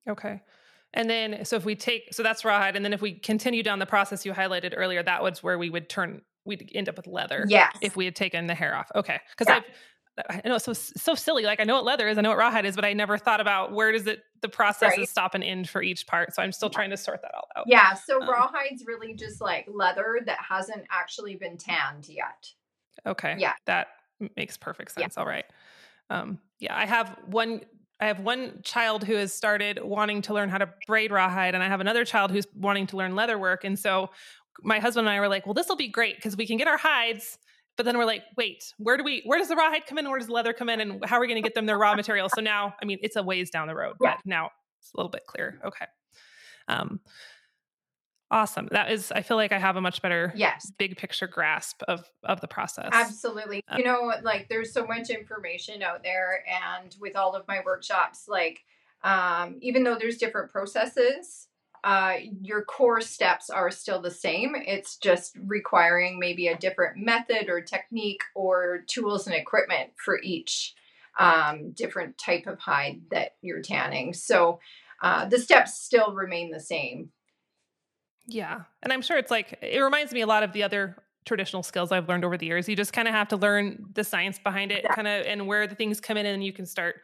[0.08, 0.42] Okay.
[0.96, 2.76] And then, so if we take, so that's rawhide.
[2.76, 5.70] And then if we continue down the process you highlighted earlier, that was where we
[5.70, 7.46] would turn, we'd end up with leather.
[7.48, 7.76] Yes.
[7.82, 8.92] If we had taken the hair off.
[8.96, 9.20] Okay.
[9.38, 9.58] Because yeah.
[9.58, 11.44] I've, I know it's so so silly.
[11.44, 13.42] Like I know what leather is, I know what rawhide is, but I never thought
[13.42, 15.10] about where does it the processes right.
[15.10, 16.34] stop and end for each part.
[16.34, 17.66] So I'm still trying to sort that all out.
[17.68, 17.94] Yeah.
[17.96, 22.48] So um, rawhide's really just like leather that hasn't actually been tanned yet.
[23.06, 23.36] Okay.
[23.38, 23.54] Yeah.
[23.66, 23.88] That
[24.38, 25.16] makes perfect sense.
[25.18, 25.22] Yeah.
[25.22, 25.46] All right.
[26.10, 27.62] Um, yeah, I have one
[28.00, 31.64] I have one child who has started wanting to learn how to braid rawhide, and
[31.64, 33.64] I have another child who's wanting to learn leather work.
[33.64, 34.10] And so
[34.62, 36.68] my husband and I were like, well, this will be great because we can get
[36.68, 37.38] our hides
[37.78, 40.10] but then we're like, wait, where do we, where does the rawhide come in?
[40.10, 40.80] Where does the leather come in?
[40.80, 42.30] And how are we going to get them their raw material?
[42.34, 45.10] So now, I mean, it's a ways down the road, but now it's a little
[45.10, 45.60] bit clearer.
[45.66, 45.86] Okay.
[46.68, 47.00] Um,
[48.36, 48.68] awesome.
[48.72, 52.10] That is, I feel like I have a much better, yes, big picture grasp of
[52.24, 52.90] of the process.
[52.92, 53.64] Absolutely.
[53.68, 57.62] Um, you know, like there's so much information out there, and with all of my
[57.66, 58.60] workshops, like
[59.04, 61.48] um, even though there's different processes
[61.86, 64.56] uh, your core steps are still the same.
[64.56, 70.74] It's just requiring maybe a different method or technique or tools and equipment for each
[71.20, 74.14] um, different type of hide that you're tanning.
[74.14, 74.60] So
[75.04, 77.12] uh, the steps still remain the same.
[78.28, 78.62] Yeah.
[78.84, 81.92] And I'm sure it's like, it reminds me a lot of the other traditional skills
[81.92, 82.70] I've learned over the years.
[82.70, 85.68] You just kind of have to learn the science behind it, kind of, and where
[85.68, 86.98] the things come in, and you can start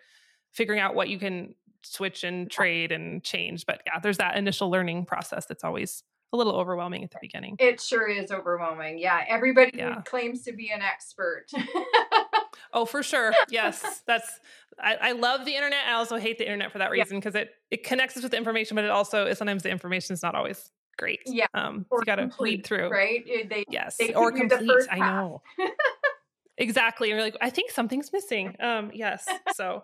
[0.52, 3.66] figuring out what you can switch and trade and change.
[3.66, 6.04] But yeah, there's that initial learning process that's always
[6.34, 7.56] a little overwhelming at the beginning.
[7.60, 9.00] It sure is overwhelming.
[9.00, 10.02] Yeah, everybody yeah.
[10.02, 11.48] claims to be an expert.
[12.74, 13.34] Oh, for sure.
[13.50, 14.40] Yes, that's.
[14.80, 15.80] I, I, love the internet.
[15.88, 17.42] I also hate the internet for that reason because yeah.
[17.42, 20.36] it it connects us with information, but it also is sometimes the information is not
[20.36, 21.22] always great.
[21.26, 23.24] Yeah, um, you got to weed through, right?
[23.26, 24.88] They, yes, they or complete.
[24.92, 25.42] I know.
[26.58, 27.10] exactly.
[27.10, 28.56] And you're like, I think something's missing.
[28.60, 29.28] Um, yes.
[29.56, 29.84] So,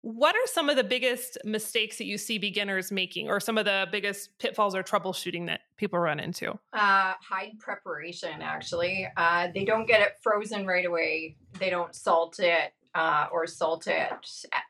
[0.00, 3.64] what are some of the biggest mistakes that you see beginners making, or some of
[3.64, 6.52] the biggest pitfalls or troubleshooting that people run into?
[6.72, 9.06] Uh, hide preparation, actually.
[9.16, 12.72] Uh, they don't get it frozen right away, they don't salt it.
[12.96, 14.12] Uh, or salt it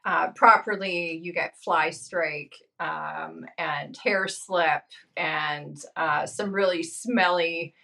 [0.07, 4.83] uh, properly, you get fly strike um, and hair slip
[5.17, 7.75] and uh, some really smelly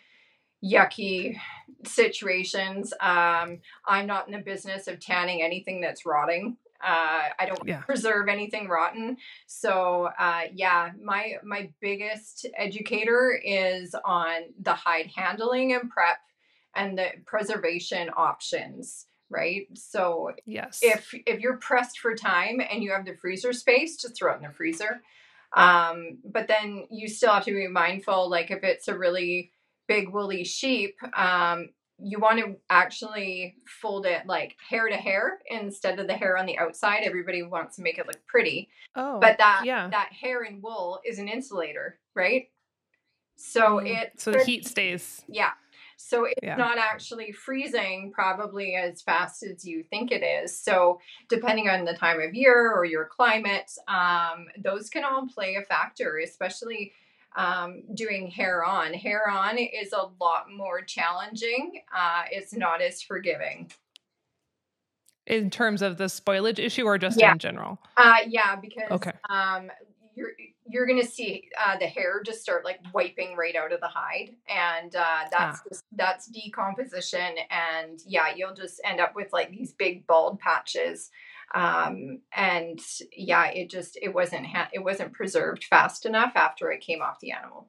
[0.62, 1.36] yucky
[1.84, 2.92] situations.
[3.00, 6.56] Um, I'm not in the business of tanning anything that's rotting.
[6.82, 7.80] Uh, I don't yeah.
[7.80, 9.18] preserve anything rotten.
[9.46, 16.18] So uh, yeah, my my biggest educator is on the hide handling and prep
[16.74, 19.06] and the preservation options.
[19.30, 19.68] Right.
[19.74, 24.16] So yes, if if you're pressed for time and you have the freezer space, just
[24.16, 25.02] throw it in the freezer.
[25.52, 29.50] Um, but then you still have to be mindful, like if it's a really
[29.88, 31.70] big woolly sheep, um,
[32.02, 36.46] you want to actually fold it like hair to hair instead of the hair on
[36.46, 37.02] the outside.
[37.02, 38.68] Everybody wants to make it look pretty.
[38.96, 39.88] Oh, but that yeah.
[39.88, 42.48] that hair and wool is an insulator, right?
[43.36, 43.88] So mm.
[43.88, 45.22] it so the heat stays.
[45.28, 45.50] Yeah.
[46.08, 46.56] So it's yeah.
[46.56, 50.58] not actually freezing probably as fast as you think it is.
[50.58, 55.56] So depending on the time of year or your climate, um, those can all play
[55.56, 56.92] a factor, especially
[57.36, 58.92] um, doing hair on.
[58.94, 61.82] Hair on is a lot more challenging.
[61.94, 63.70] Uh, it's not as forgiving.
[65.26, 67.32] In terms of the spoilage issue, or just yeah.
[67.32, 67.78] in general?
[67.96, 69.12] Uh, yeah, because okay.
[69.28, 69.70] um,
[70.14, 70.32] you're
[70.66, 74.34] you're gonna see uh, the hair just start like wiping right out of the hide,
[74.48, 75.68] and uh, that's ah.
[75.68, 81.10] just, that's decomposition, and yeah, you'll just end up with like these big bald patches
[81.54, 82.80] um, and
[83.16, 87.18] yeah it just it wasn't ha- it wasn't preserved fast enough after it came off
[87.20, 87.68] the animal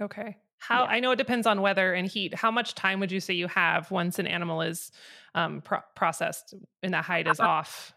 [0.00, 0.90] okay how yeah.
[0.90, 3.48] i know it depends on weather and heat how much time would you say you
[3.48, 4.92] have once an animal is
[5.34, 7.92] um, pro- processed and the hide is uh, off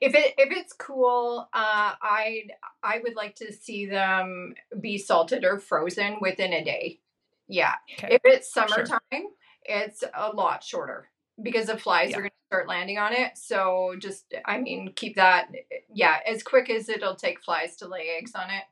[0.00, 2.44] if it if it's cool uh i
[2.82, 7.00] i would like to see them be salted or frozen within a day
[7.48, 8.14] yeah okay.
[8.14, 9.30] if it's summertime sure.
[9.64, 11.08] it's a lot shorter
[11.42, 12.18] because the flies yeah.
[12.18, 13.36] are going to start landing on it.
[13.36, 15.50] So just, I mean, keep that,
[15.92, 18.62] yeah, as quick as it'll take flies to lay eggs on it.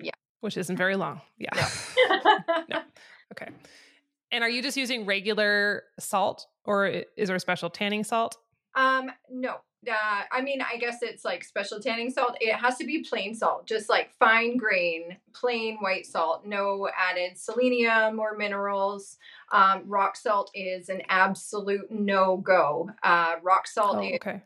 [0.00, 0.12] Yeah.
[0.40, 1.20] Which isn't very long.
[1.38, 1.50] Yeah.
[1.54, 2.38] No.
[2.68, 2.80] no.
[3.32, 3.52] Okay.
[4.32, 8.38] And are you just using regular salt or is there a special tanning salt?
[8.74, 9.58] Um, no.
[9.86, 12.36] Uh, I mean, I guess it's like special tanning salt.
[12.40, 17.38] It has to be plain salt, just like fine grain, plain white salt, no added
[17.38, 19.18] selenium or minerals.
[19.52, 22.90] Um, rock salt is an absolute no go.
[23.04, 24.42] Uh, rock salt oh, okay.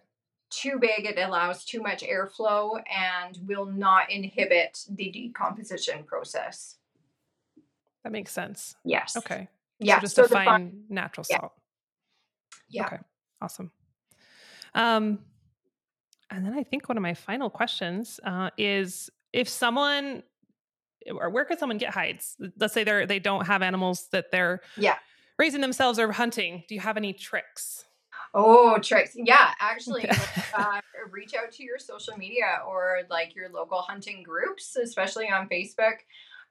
[0.50, 6.76] too big, it allows too much airflow and will not inhibit the decomposition process.
[8.04, 8.76] That makes sense.
[8.84, 9.16] Yes.
[9.16, 9.48] Okay.
[9.78, 9.96] Yeah.
[9.96, 11.52] So just so a fine, fine natural salt.
[12.68, 12.86] Yeah.
[12.86, 12.98] Okay.
[13.40, 13.70] Awesome.
[14.74, 15.20] Um,
[16.30, 20.22] and then I think one of my final questions uh, is if someone
[21.10, 22.36] or where could someone get hides?
[22.58, 24.96] Let's say they're they don't have animals that they're yeah
[25.38, 26.64] raising themselves or hunting.
[26.68, 27.84] Do you have any tricks?
[28.34, 29.12] Oh, tricks.
[29.14, 30.08] Yeah, actually,
[30.56, 30.80] uh,
[31.10, 35.96] reach out to your social media or like your local hunting groups, especially on Facebook.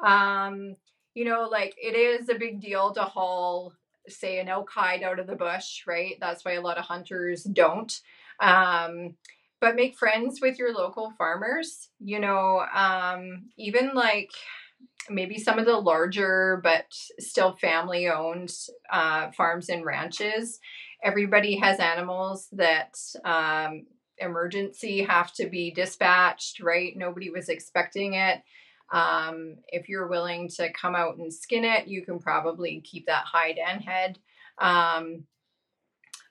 [0.05, 0.75] Um,
[1.15, 3.73] you know, like it is a big deal to haul
[4.07, 6.15] say an elk hide out of the bush, right?
[6.19, 7.93] That's why a lot of hunters don't.
[8.39, 9.15] Um,
[9.59, 11.89] but make friends with your local farmers.
[11.99, 14.31] You know, um, even like
[15.09, 16.85] maybe some of the larger but
[17.19, 18.51] still family owned
[18.91, 20.59] uh, farms and ranches.
[21.03, 23.85] Everybody has animals that um,
[24.17, 26.95] emergency have to be dispatched, right?
[26.95, 28.41] Nobody was expecting it.
[28.91, 33.23] Um, if you're willing to come out and skin it, you can probably keep that
[33.25, 34.19] hide and head.
[34.57, 35.23] Um,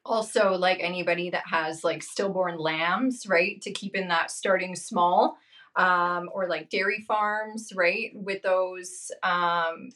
[0.05, 5.39] also, like anybody that has like stillborn lambs, right, to keep in that starting small,
[5.77, 9.91] um, or like dairy farms, right, with those, um,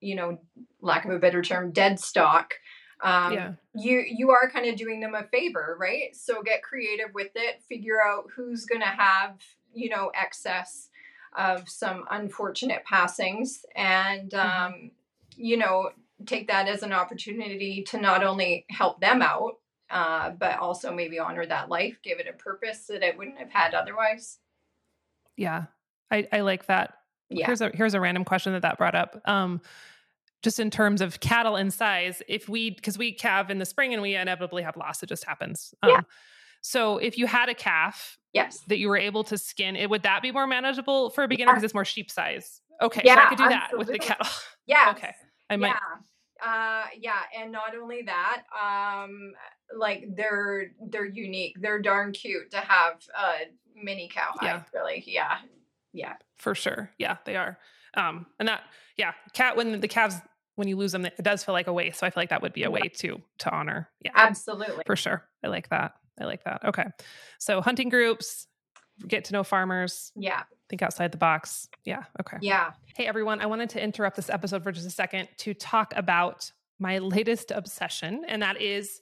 [0.00, 0.38] you know,
[0.80, 2.54] lack of a better term, dead stock.
[3.00, 3.52] Um, yeah.
[3.74, 6.14] you you are kind of doing them a favor, right?
[6.16, 7.62] So get creative with it.
[7.68, 9.36] Figure out who's going to have
[9.72, 10.88] you know excess
[11.36, 14.66] of some unfortunate passings and mm-hmm.
[14.66, 14.90] um,
[15.36, 15.90] you know
[16.26, 19.54] take that as an opportunity to not only help them out
[19.90, 23.50] uh, but also maybe honor that life give it a purpose that it wouldn't have
[23.50, 24.38] had otherwise
[25.36, 25.64] yeah
[26.10, 26.94] i, I like that
[27.30, 27.46] yeah.
[27.46, 29.60] here's a here's a random question that that brought up um
[30.42, 33.92] just in terms of cattle and size, if we because we calve in the spring
[33.92, 35.74] and we inevitably have loss, it just happens.
[35.82, 36.00] Um, Yeah.
[36.60, 38.60] So if you had a calf Yes.
[38.68, 41.50] that you were able to skin, it would that be more manageable for a beginner
[41.50, 41.54] Yeah.
[41.54, 42.60] because it's more sheep size?
[42.80, 44.26] Okay, so I could do that with the kettle.
[44.66, 44.92] Yeah.
[44.96, 45.14] okay,
[45.48, 45.68] I might.
[45.68, 46.46] Yeah.
[46.46, 49.32] Uh yeah, and not only that, um
[49.76, 51.56] like they're they're unique.
[51.60, 54.62] They're darn cute to have a mini cowhide, Yeah.
[54.74, 55.02] really.
[55.06, 55.38] Yeah.
[55.92, 56.14] Yeah.
[56.36, 56.90] for sure.
[56.98, 57.58] Yeah, they are.
[57.94, 58.60] Um, and that,
[58.98, 60.16] yeah, cat when the calves
[60.56, 61.98] when you lose them, it does feel like a waste.
[61.98, 63.88] So I feel like that would be a way to to honor.
[64.04, 64.82] Yeah, Absolutely.
[64.86, 65.24] for sure.
[65.42, 65.94] I like that.
[66.20, 66.64] I like that.
[66.64, 66.84] Okay,
[67.38, 68.46] so hunting groups,
[69.06, 70.42] get to know farmers, Yeah.
[70.68, 71.68] think outside the box.
[71.84, 72.04] Yeah.
[72.20, 72.38] Okay.
[72.40, 72.72] Yeah.
[72.96, 76.50] Hey everyone, I wanted to interrupt this episode for just a second to talk about
[76.80, 79.00] my latest obsession, and that is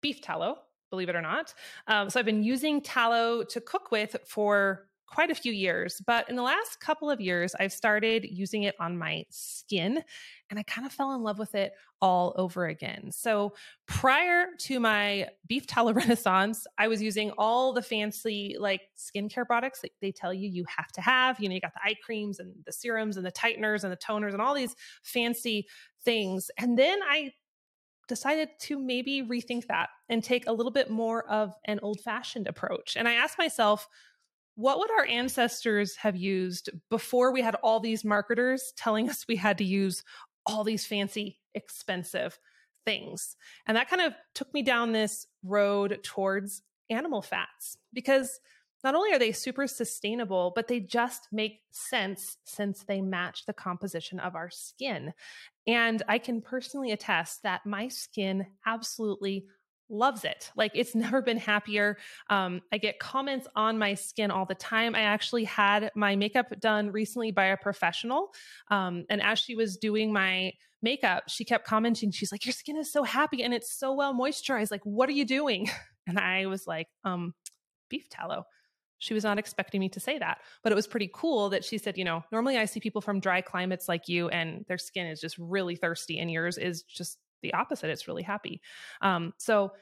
[0.00, 0.58] beef tallow.
[0.90, 1.54] Believe it or not.
[1.86, 6.28] Um, so I've been using tallow to cook with for quite a few years, but
[6.30, 10.02] in the last couple of years, I've started using it on my skin,
[10.48, 13.12] and I kind of fell in love with it all over again.
[13.12, 13.52] So
[13.86, 19.82] prior to my beef tallow renaissance, I was using all the fancy like skincare products
[19.82, 21.38] that they tell you you have to have.
[21.38, 23.98] You know, you got the eye creams and the serums and the tighteners and the
[23.98, 25.66] toners and all these fancy
[26.04, 26.50] things.
[26.56, 27.32] And then I
[28.08, 32.46] decided to maybe rethink that and take a little bit more of an old fashioned
[32.46, 32.96] approach.
[32.96, 33.88] And I asked myself,
[34.62, 39.34] what would our ancestors have used before we had all these marketers telling us we
[39.34, 40.04] had to use
[40.46, 42.38] all these fancy, expensive
[42.84, 43.34] things?
[43.66, 48.38] And that kind of took me down this road towards animal fats because
[48.84, 53.52] not only are they super sustainable, but they just make sense since they match the
[53.52, 55.12] composition of our skin.
[55.66, 59.46] And I can personally attest that my skin absolutely
[59.92, 60.50] loves it.
[60.56, 61.98] Like it's never been happier.
[62.30, 64.94] Um, I get comments on my skin all the time.
[64.94, 68.32] I actually had my makeup done recently by a professional.
[68.68, 72.76] Um, and as she was doing my makeup, she kept commenting, she's like, Your skin
[72.76, 74.70] is so happy and it's so well moisturized.
[74.70, 75.70] Like, what are you doing?
[76.08, 77.32] And I was like, um,
[77.88, 78.44] beef tallow.
[78.98, 81.78] She was not expecting me to say that, but it was pretty cool that she
[81.78, 85.06] said, you know, normally I see people from dry climates like you and their skin
[85.06, 87.90] is just really thirsty and yours is just the opposite.
[87.90, 88.60] It's really happy.
[89.00, 89.72] Um, so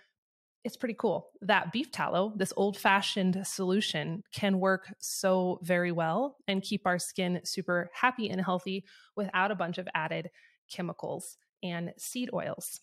[0.65, 6.37] it's pretty cool that beef tallow, this old fashioned solution, can work so very well
[6.49, 8.85] and keep our skin super happy and healthy
[9.17, 10.31] without a bunch of added
[10.71, 12.81] chemicals and seed oils.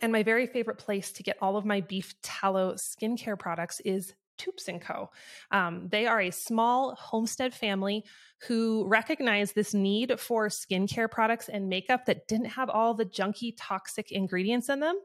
[0.00, 4.14] And my very favorite place to get all of my beef tallow skincare products is
[4.38, 5.10] Toups & Co.
[5.50, 8.04] Um, they are a small homestead family
[8.48, 13.54] who recognized this need for skincare products and makeup that didn't have all the junky,
[13.56, 14.98] toxic ingredients in them.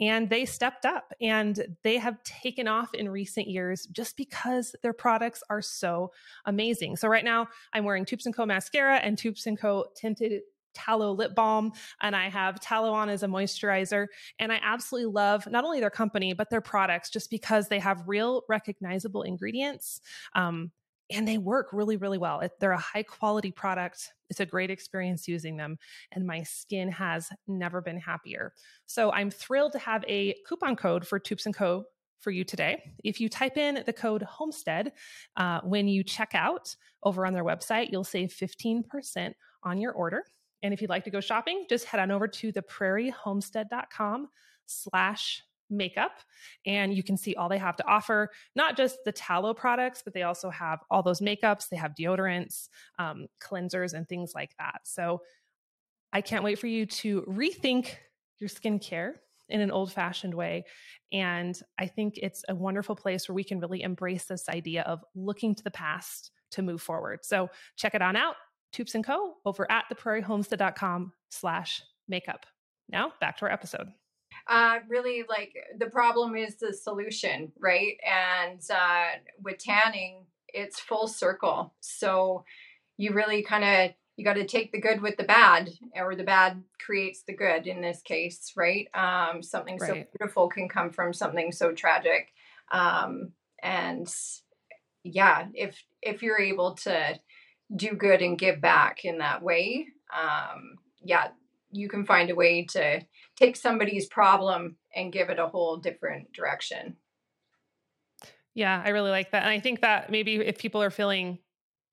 [0.00, 4.92] And they stepped up and they have taken off in recent years just because their
[4.92, 6.12] products are so
[6.44, 6.96] amazing.
[6.96, 10.42] So right now I'm wearing Toups & Co mascara and Toups & Co tinted
[10.74, 14.06] tallow lip balm and I have tallow on as a moisturizer.
[14.38, 18.02] And I absolutely love not only their company, but their products just because they have
[18.06, 20.00] real recognizable ingredients.
[20.34, 20.72] Um,
[21.10, 22.42] and they work really, really well.
[22.60, 24.12] They're a high quality product.
[24.30, 25.78] It's a great experience using them,
[26.12, 28.54] and my skin has never been happier.
[28.86, 31.84] So I'm thrilled to have a coupon code for Toups and Co
[32.20, 32.82] for you today.
[33.04, 34.92] If you type in the code Homestead
[35.36, 40.24] uh, when you check out over on their website, you'll save 15% on your order.
[40.64, 44.28] And if you'd like to go shopping, just head on over to theprairiehomestead.com
[44.64, 46.20] slash makeup
[46.66, 50.12] and you can see all they have to offer not just the tallow products but
[50.12, 51.68] they also have all those makeups.
[51.68, 54.80] They have deodorants um, cleansers and things like that.
[54.84, 55.22] So
[56.12, 57.88] i can't wait for you to rethink
[58.38, 59.14] your skincare
[59.48, 60.64] in an old fashioned way.
[61.12, 65.02] And i think it's a wonderful place where we can really embrace this idea of
[65.14, 67.24] looking to the past to move forward.
[67.24, 68.36] So check it on out
[68.74, 69.34] Toups and Co.
[69.44, 72.46] over at theprairiehomestead.com slash makeup.
[72.88, 73.88] Now back to our episode.
[74.48, 77.96] Uh, really, like the problem is the solution, right?
[78.04, 81.72] And uh, with tanning, it's full circle.
[81.80, 82.44] So
[82.96, 86.22] you really kind of you got to take the good with the bad, or the
[86.24, 88.88] bad creates the good in this case, right?
[88.94, 92.32] Um, something so beautiful can come from something so tragic,
[92.70, 94.12] um, and
[95.02, 97.18] yeah, if if you're able to
[97.74, 101.28] do good and give back in that way, um, yeah,
[101.70, 103.00] you can find a way to
[103.36, 106.96] take somebody's problem and give it a whole different direction.
[108.54, 109.42] Yeah, I really like that.
[109.42, 111.38] And I think that maybe if people are feeling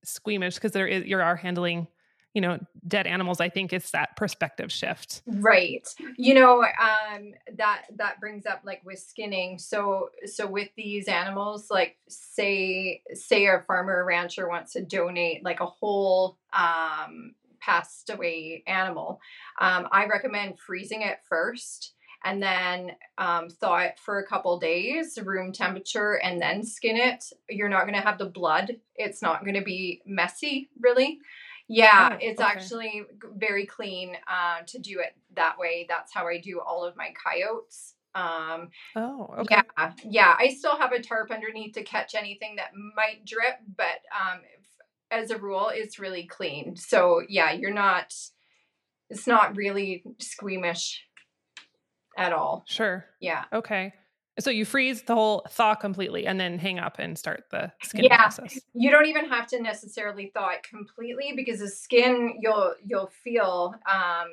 [0.03, 1.87] squeamish because there is you are handling,
[2.33, 5.21] you know, dead animals, I think it's that perspective shift.
[5.25, 5.87] Right.
[6.17, 9.57] You know, um that that brings up like with skinning.
[9.59, 15.43] So so with these animals, like say say a farmer or rancher wants to donate
[15.43, 19.21] like a whole um passed away animal.
[19.59, 25.17] Um, I recommend freezing it first and then um, thaw it for a couple days,
[25.23, 27.25] room temperature, and then skin it.
[27.49, 28.77] You're not going to have the blood.
[28.95, 31.19] It's not going to be messy, really.
[31.73, 32.49] Yeah, oh, it's okay.
[32.49, 33.03] actually
[33.37, 35.85] very clean uh, to do it that way.
[35.87, 37.95] That's how I do all of my coyotes.
[38.13, 39.61] Um, oh, okay.
[39.77, 40.35] Yeah, yeah.
[40.37, 44.41] I still have a tarp underneath to catch anything that might drip, but um,
[45.09, 46.75] as a rule, it's really clean.
[46.75, 48.13] So yeah, you're not.
[49.09, 51.05] It's not really squeamish
[52.17, 52.65] at all.
[52.67, 53.05] Sure.
[53.21, 53.45] Yeah.
[53.53, 53.93] Okay.
[54.39, 58.05] So you freeze the whole thaw completely and then hang up and start the skin
[58.05, 58.59] yeah, process.
[58.73, 63.75] You don't even have to necessarily thaw it completely because the skin you'll you'll feel
[63.91, 64.27] um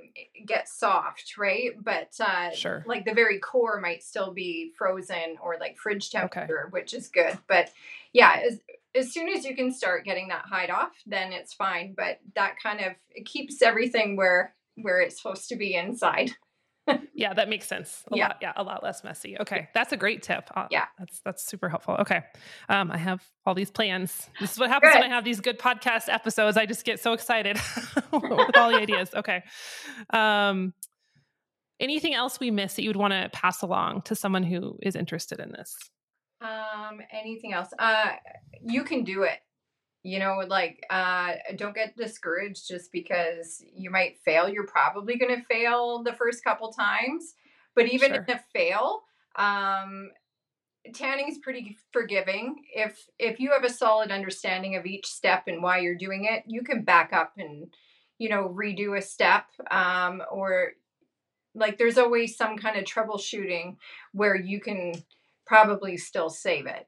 [0.46, 1.72] get soft, right?
[1.82, 2.84] But uh sure.
[2.86, 6.70] like the very core might still be frozen or like fridge temperature, okay.
[6.70, 7.36] which is good.
[7.48, 7.72] But
[8.12, 8.60] yeah, as
[8.94, 11.94] as soon as you can start getting that hide off, then it's fine.
[11.96, 16.30] But that kind of it keeps everything where where it's supposed to be inside
[17.14, 18.04] yeah, that makes sense.
[18.12, 18.28] A yeah.
[18.28, 19.38] lot, yeah, a lot less messy.
[19.38, 20.50] Okay, that's a great tip.
[20.54, 21.96] Uh, yeah, that's that's super helpful.
[22.00, 22.22] Okay,
[22.68, 24.28] um, I have all these plans.
[24.40, 25.00] This is what happens good.
[25.00, 26.56] when I have these good podcast episodes.
[26.56, 27.56] I just get so excited
[28.12, 29.10] with all the ideas.
[29.14, 29.42] Okay,
[30.10, 30.74] um,
[31.80, 34.96] anything else we missed that you would want to pass along to someone who is
[34.96, 35.76] interested in this?
[36.40, 37.68] Um, anything else?
[37.78, 38.12] Uh,
[38.62, 39.38] you can do it
[40.08, 45.34] you know like uh don't get discouraged just because you might fail you're probably going
[45.34, 47.34] to fail the first couple times
[47.74, 48.24] but even sure.
[48.26, 49.02] in a fail
[49.36, 50.10] um
[50.94, 55.62] tanning is pretty forgiving if if you have a solid understanding of each step and
[55.62, 57.74] why you're doing it you can back up and
[58.16, 60.72] you know redo a step um or
[61.54, 63.76] like there's always some kind of troubleshooting
[64.12, 64.94] where you can
[65.46, 66.86] probably still save it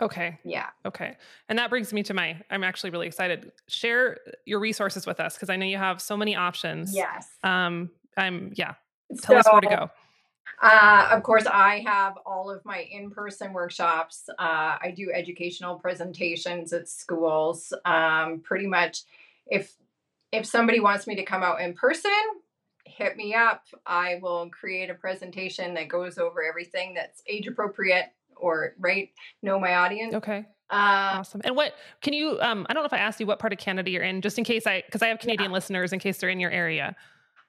[0.00, 0.38] Okay.
[0.44, 0.68] Yeah.
[0.84, 1.16] Okay.
[1.48, 3.52] And that brings me to my, I'm actually really excited.
[3.68, 6.94] Share your resources with us because I know you have so many options.
[6.94, 7.28] Yes.
[7.42, 8.74] Um, I'm, yeah.
[9.22, 9.90] Tell so, us where to go.
[10.62, 14.28] Uh, of course, I have all of my in person workshops.
[14.38, 17.72] Uh, I do educational presentations at schools.
[17.84, 19.02] Um, pretty much,
[19.46, 19.74] if
[20.32, 22.10] if somebody wants me to come out in person,
[22.84, 23.64] hit me up.
[23.86, 28.06] I will create a presentation that goes over everything that's age appropriate
[28.36, 29.10] or right
[29.42, 30.14] know my audience.
[30.14, 30.46] Okay.
[30.68, 31.40] Uh, awesome.
[31.44, 32.38] And what can you?
[32.40, 34.36] Um, I don't know if I asked you what part of Canada you're in, just
[34.36, 35.54] in case I, because I have Canadian yeah.
[35.54, 36.96] listeners, in case they're in your area.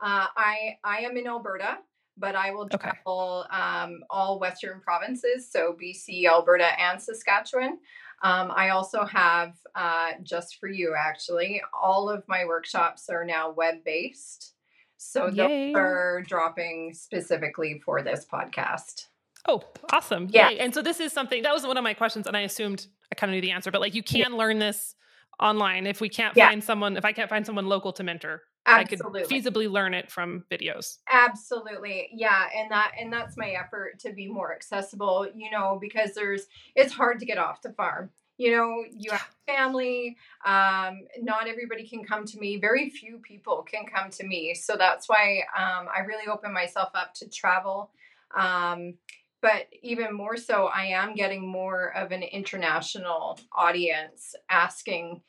[0.02, 1.80] Uh, I I am in Alberta,
[2.18, 3.62] but I will travel okay.
[3.62, 7.80] um, all Western provinces, so BC, Alberta, and Saskatchewan.
[8.24, 13.52] Um, I also have uh, just for you, actually, all of my workshops are now
[13.52, 14.54] web based,
[14.98, 15.74] so Yay.
[15.74, 19.06] those are dropping specifically for this podcast.
[19.48, 20.28] Oh, awesome.
[20.32, 20.50] Yeah.
[20.50, 23.16] And so this is something that was one of my questions, and I assumed I
[23.16, 24.38] kind of knew the answer, but like you can yeah.
[24.38, 24.95] learn this
[25.39, 26.50] online if we can't yeah.
[26.50, 28.41] find someone, if I can't find someone local to mentor.
[28.66, 29.22] Absolutely.
[29.22, 30.98] I could feasibly learn it from videos.
[31.10, 32.10] Absolutely.
[32.12, 32.48] Yeah.
[32.54, 36.93] And that and that's my effort to be more accessible, you know, because there's it's
[36.93, 38.10] hard to get off the farm.
[38.38, 40.18] You know, you have family.
[40.45, 42.58] Um, not everybody can come to me.
[42.58, 44.54] Very few people can come to me.
[44.54, 47.89] So that's why um, I really open myself up to travel.
[48.36, 48.95] Um,
[49.42, 55.22] but even more so, I am getting more of an international audience asking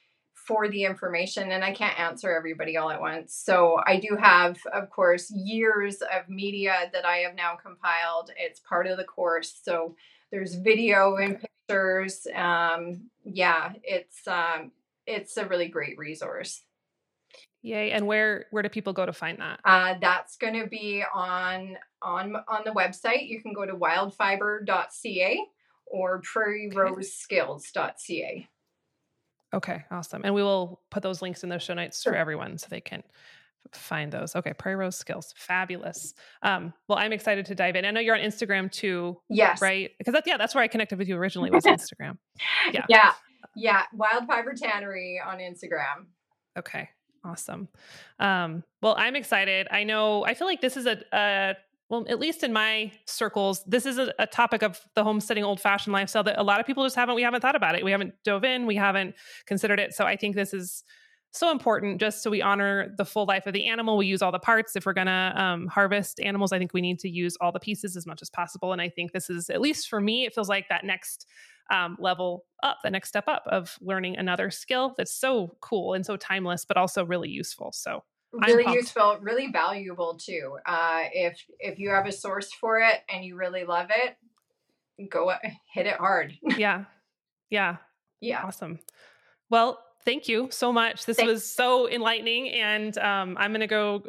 [0.49, 3.35] for the information, and I can't answer everybody all at once.
[3.35, 8.31] So I do have, of course, years of media that I have now compiled.
[8.39, 9.61] It's part of the course.
[9.63, 9.95] So
[10.33, 12.27] there's video and pictures.
[12.35, 14.73] Um, yeah, it's um,
[15.07, 16.63] it's a really great resource.
[17.61, 17.91] Yay!
[17.91, 19.61] And where where do people go to find that?
[19.67, 23.29] Uh, that's going to be on on on the website.
[23.29, 25.45] You can go to wildfiber.ca
[25.87, 28.49] or prairieroseskills.ca.
[29.55, 30.23] Okay, awesome.
[30.25, 32.13] And we will put those links in the show notes sure.
[32.13, 33.03] for everyone so they can
[33.73, 34.37] find those.
[34.37, 35.35] Okay, Prairie Rose Skills.
[35.37, 36.15] Fabulous.
[36.43, 37.85] Um, well, I'm excited to dive in.
[37.85, 39.19] I know you're on Instagram too.
[39.31, 39.63] Yes.
[39.63, 39.91] Right?
[39.99, 42.19] Because that's yeah, that's where I connected with you originally was Instagram.
[42.73, 42.85] Yeah.
[42.89, 43.13] Yeah.
[43.57, 43.83] Yeah.
[43.97, 46.07] Wildfiber Tannery on Instagram.
[46.59, 46.89] Okay.
[47.25, 47.69] Awesome.
[48.21, 49.67] Um, well, I'm excited.
[49.71, 51.57] I know I feel like this is a, a
[51.89, 55.59] well, at least in my circles, this is a, a, topic of the homesteading old
[55.59, 57.85] fashioned lifestyle that a lot of people just haven't, we haven't thought about it.
[57.85, 59.15] We haven't dove in, we haven't
[59.47, 59.95] considered it.
[59.95, 60.85] So I think this is
[61.31, 63.97] so important just so we honor the full life of the animal.
[63.97, 64.77] We use all the parts.
[64.77, 67.61] If we're going to um, harvest animals, I think we need to use all the
[67.61, 68.73] pieces as much as possible.
[68.73, 71.27] And I think this is, at least for me, it feels like that next
[71.71, 76.05] um, level up, the next step up of learning another skill that's so cool and
[76.05, 77.73] so timeless, but also really useful.
[77.73, 83.01] So really useful really valuable too uh, if if you have a source for it
[83.09, 84.17] and you really love it
[85.11, 85.33] go
[85.73, 86.85] hit it hard yeah
[87.51, 87.77] yeah
[88.21, 88.79] yeah awesome
[89.49, 91.05] well thank you so much.
[91.05, 91.31] This Thanks.
[91.31, 92.49] was so enlightening.
[92.49, 94.03] And um, I'm going to go,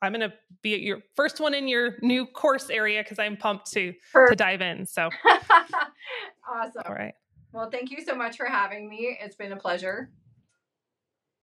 [0.00, 0.32] I'm going to
[0.62, 3.92] be at your first one in your new course area because I'm pumped to,
[4.28, 4.86] to dive in.
[4.86, 5.10] So
[6.48, 6.82] awesome.
[6.86, 7.14] All right.
[7.52, 9.18] Well, thank you so much for having me.
[9.20, 10.10] It's been a pleasure.